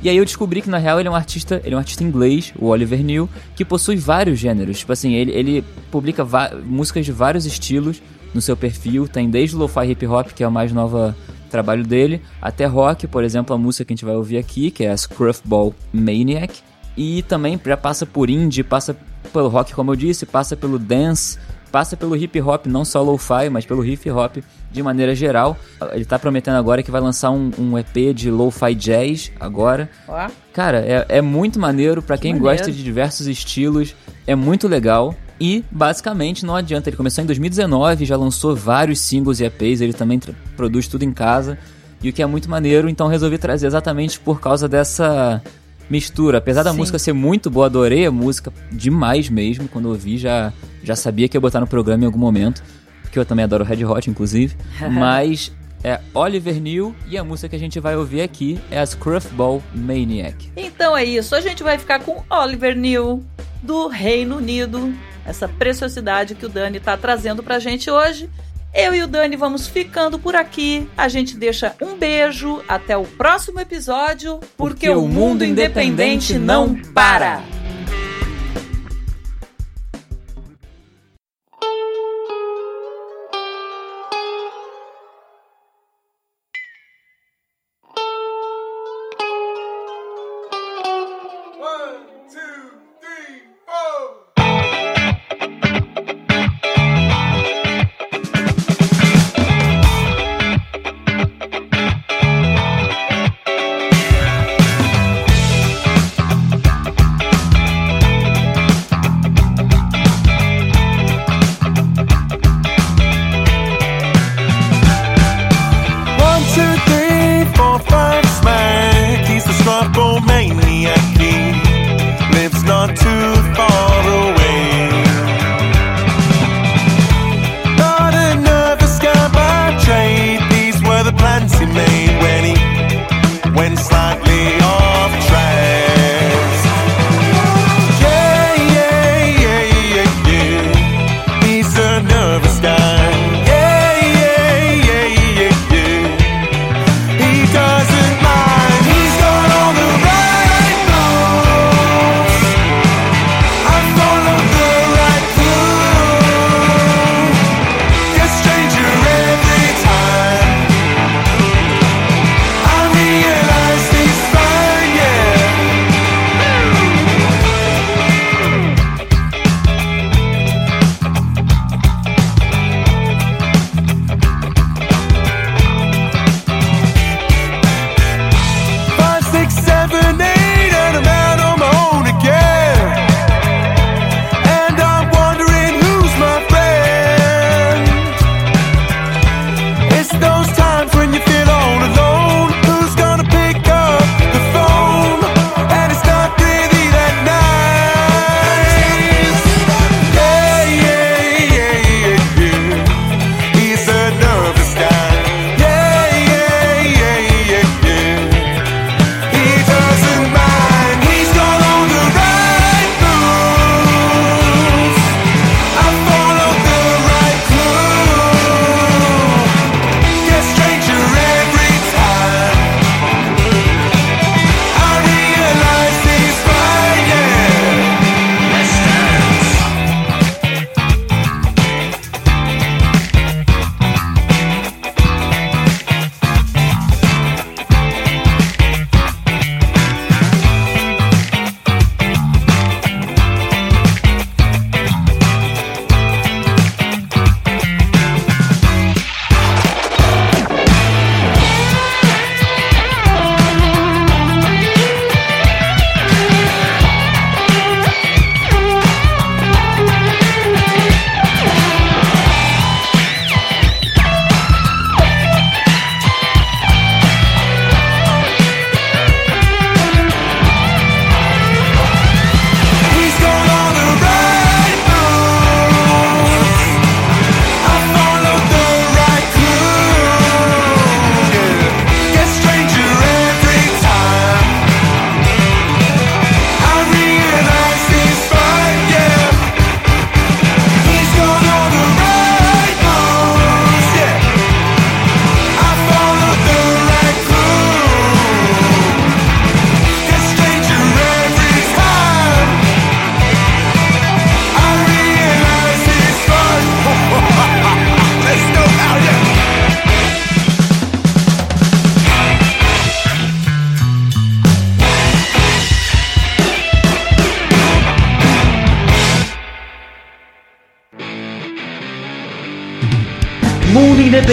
E 0.00 0.08
aí 0.08 0.16
eu 0.16 0.24
descobri 0.24 0.62
que 0.62 0.70
na 0.70 0.78
real 0.78 1.00
ele 1.00 1.08
é 1.08 1.10
um 1.10 1.14
artista, 1.14 1.60
ele 1.64 1.74
é 1.74 1.76
um 1.76 1.80
artista 1.80 2.04
inglês, 2.04 2.52
o 2.56 2.66
Oliver 2.66 3.02
New, 3.02 3.28
que 3.56 3.64
possui 3.64 3.96
vários 3.96 4.38
gêneros. 4.38 4.78
Tipo 4.78 4.92
assim, 4.92 5.14
ele, 5.14 5.32
ele 5.32 5.64
publica 5.90 6.24
músicas 6.64 7.04
de 7.04 7.10
vários 7.10 7.46
estilos 7.46 8.00
no 8.32 8.40
seu 8.40 8.56
perfil, 8.56 9.08
tem 9.08 9.28
desde 9.28 9.56
lo-fi 9.56 9.90
hip 9.90 10.06
hop, 10.06 10.28
que 10.28 10.44
é 10.44 10.48
o 10.48 10.52
mais 10.52 10.72
nova 10.72 11.16
trabalho 11.48 11.84
dele, 11.84 12.20
até 12.40 12.66
rock, 12.66 13.06
por 13.06 13.24
exemplo, 13.24 13.54
a 13.54 13.58
música 13.58 13.84
que 13.84 13.92
a 13.92 13.96
gente 13.96 14.04
vai 14.04 14.14
ouvir 14.14 14.38
aqui, 14.38 14.70
que 14.70 14.84
é 14.84 14.90
a 14.90 14.96
Scruffball 14.96 15.74
Maniac, 15.92 16.60
e 16.96 17.22
também 17.22 17.58
já 17.64 17.76
passa 17.76 18.04
por 18.04 18.28
indie, 18.28 18.62
passa 18.62 18.96
pelo 19.32 19.48
rock, 19.48 19.72
como 19.72 19.92
eu 19.92 19.96
disse, 19.96 20.26
passa 20.26 20.56
pelo 20.56 20.78
dance, 20.78 21.38
passa 21.70 21.96
pelo 21.96 22.16
hip 22.16 22.40
hop, 22.40 22.66
não 22.66 22.84
só 22.84 23.02
lo-fi, 23.02 23.48
mas 23.50 23.64
pelo 23.64 23.84
hip 23.84 24.10
hop 24.10 24.36
de 24.70 24.82
maneira 24.82 25.14
geral. 25.14 25.56
Ele 25.92 26.04
tá 26.04 26.18
prometendo 26.18 26.56
agora 26.56 26.82
que 26.82 26.90
vai 26.90 27.00
lançar 27.00 27.30
um, 27.30 27.50
um 27.58 27.78
EP 27.78 28.14
de 28.14 28.30
lo-fi 28.30 28.74
jazz 28.74 29.32
agora. 29.38 29.90
ó. 30.06 30.28
Cara, 30.52 30.78
é, 30.78 31.06
é 31.08 31.22
muito 31.22 31.58
maneiro 31.58 32.02
pra 32.02 32.18
quem 32.18 32.32
maneiro. 32.34 32.56
gosta 32.56 32.72
de 32.72 32.82
diversos 32.82 33.26
estilos, 33.26 33.94
é 34.26 34.34
muito 34.34 34.66
legal. 34.66 35.14
E 35.40 35.64
basicamente 35.70 36.44
não 36.44 36.56
adianta, 36.56 36.90
ele 36.90 36.96
começou 36.96 37.22
em 37.22 37.26
2019, 37.26 38.04
já 38.04 38.16
lançou 38.16 38.56
vários 38.56 39.00
singles 39.00 39.38
e 39.38 39.44
EPs, 39.44 39.80
ele 39.80 39.92
também 39.92 40.20
produz 40.56 40.88
tudo 40.88 41.04
em 41.04 41.12
casa. 41.12 41.56
E 42.02 42.08
o 42.08 42.12
que 42.12 42.22
é 42.22 42.26
muito 42.26 42.50
maneiro, 42.50 42.88
então 42.88 43.06
resolvi 43.06 43.38
trazer 43.38 43.66
exatamente 43.66 44.18
por 44.18 44.40
causa 44.40 44.68
dessa 44.68 45.42
mistura. 45.90 46.38
Apesar 46.38 46.62
da 46.62 46.72
Sim. 46.72 46.78
música 46.78 46.98
ser 46.98 47.12
muito 47.12 47.50
boa, 47.50 47.66
adorei 47.66 48.06
a 48.06 48.10
música 48.10 48.52
demais 48.70 49.28
mesmo. 49.28 49.68
Quando 49.68 49.86
eu 49.86 49.92
ouvi, 49.92 50.18
já, 50.18 50.52
já 50.82 50.96
sabia 50.96 51.28
que 51.28 51.36
ia 51.36 51.40
botar 51.40 51.60
no 51.60 51.66
programa 51.66 52.04
em 52.04 52.06
algum 52.06 52.18
momento. 52.18 52.62
Porque 53.02 53.18
eu 53.18 53.24
também 53.24 53.44
adoro 53.44 53.64
Red 53.64 53.84
Hot, 53.84 54.10
inclusive. 54.10 54.54
Mas 54.90 55.52
é 55.82 56.00
Oliver 56.12 56.60
New 56.60 56.94
e 57.08 57.16
a 57.16 57.24
música 57.24 57.48
que 57.48 57.56
a 57.56 57.58
gente 57.58 57.78
vai 57.78 57.96
ouvir 57.96 58.20
aqui 58.22 58.58
é 58.70 58.78
a 58.78 58.86
Scruffball 58.86 59.62
Maniac. 59.74 60.50
Então 60.56 60.96
é 60.96 61.04
isso, 61.04 61.34
a 61.34 61.40
gente 61.40 61.62
vai 61.62 61.78
ficar 61.78 62.00
com 62.00 62.22
Oliver 62.28 62.76
New 62.76 63.24
do 63.62 63.88
Reino 63.88 64.36
Unido, 64.36 64.92
essa 65.24 65.48
preciosidade 65.48 66.34
que 66.34 66.46
o 66.46 66.48
Dani 66.48 66.80
tá 66.80 66.96
trazendo 66.96 67.42
pra 67.42 67.58
gente 67.58 67.90
hoje. 67.90 68.28
Eu 68.74 68.94
e 68.94 69.02
o 69.02 69.08
Dani 69.08 69.34
vamos 69.34 69.66
ficando 69.66 70.18
por 70.18 70.36
aqui. 70.36 70.88
A 70.96 71.08
gente 71.08 71.36
deixa 71.36 71.74
um 71.80 71.96
beijo, 71.96 72.62
até 72.68 72.96
o 72.96 73.04
próximo 73.04 73.58
episódio, 73.58 74.38
porque, 74.56 74.88
o 74.90 75.08
mundo 75.08 75.44
independente 75.44 76.38
não 76.38 76.74
para. 76.74 77.42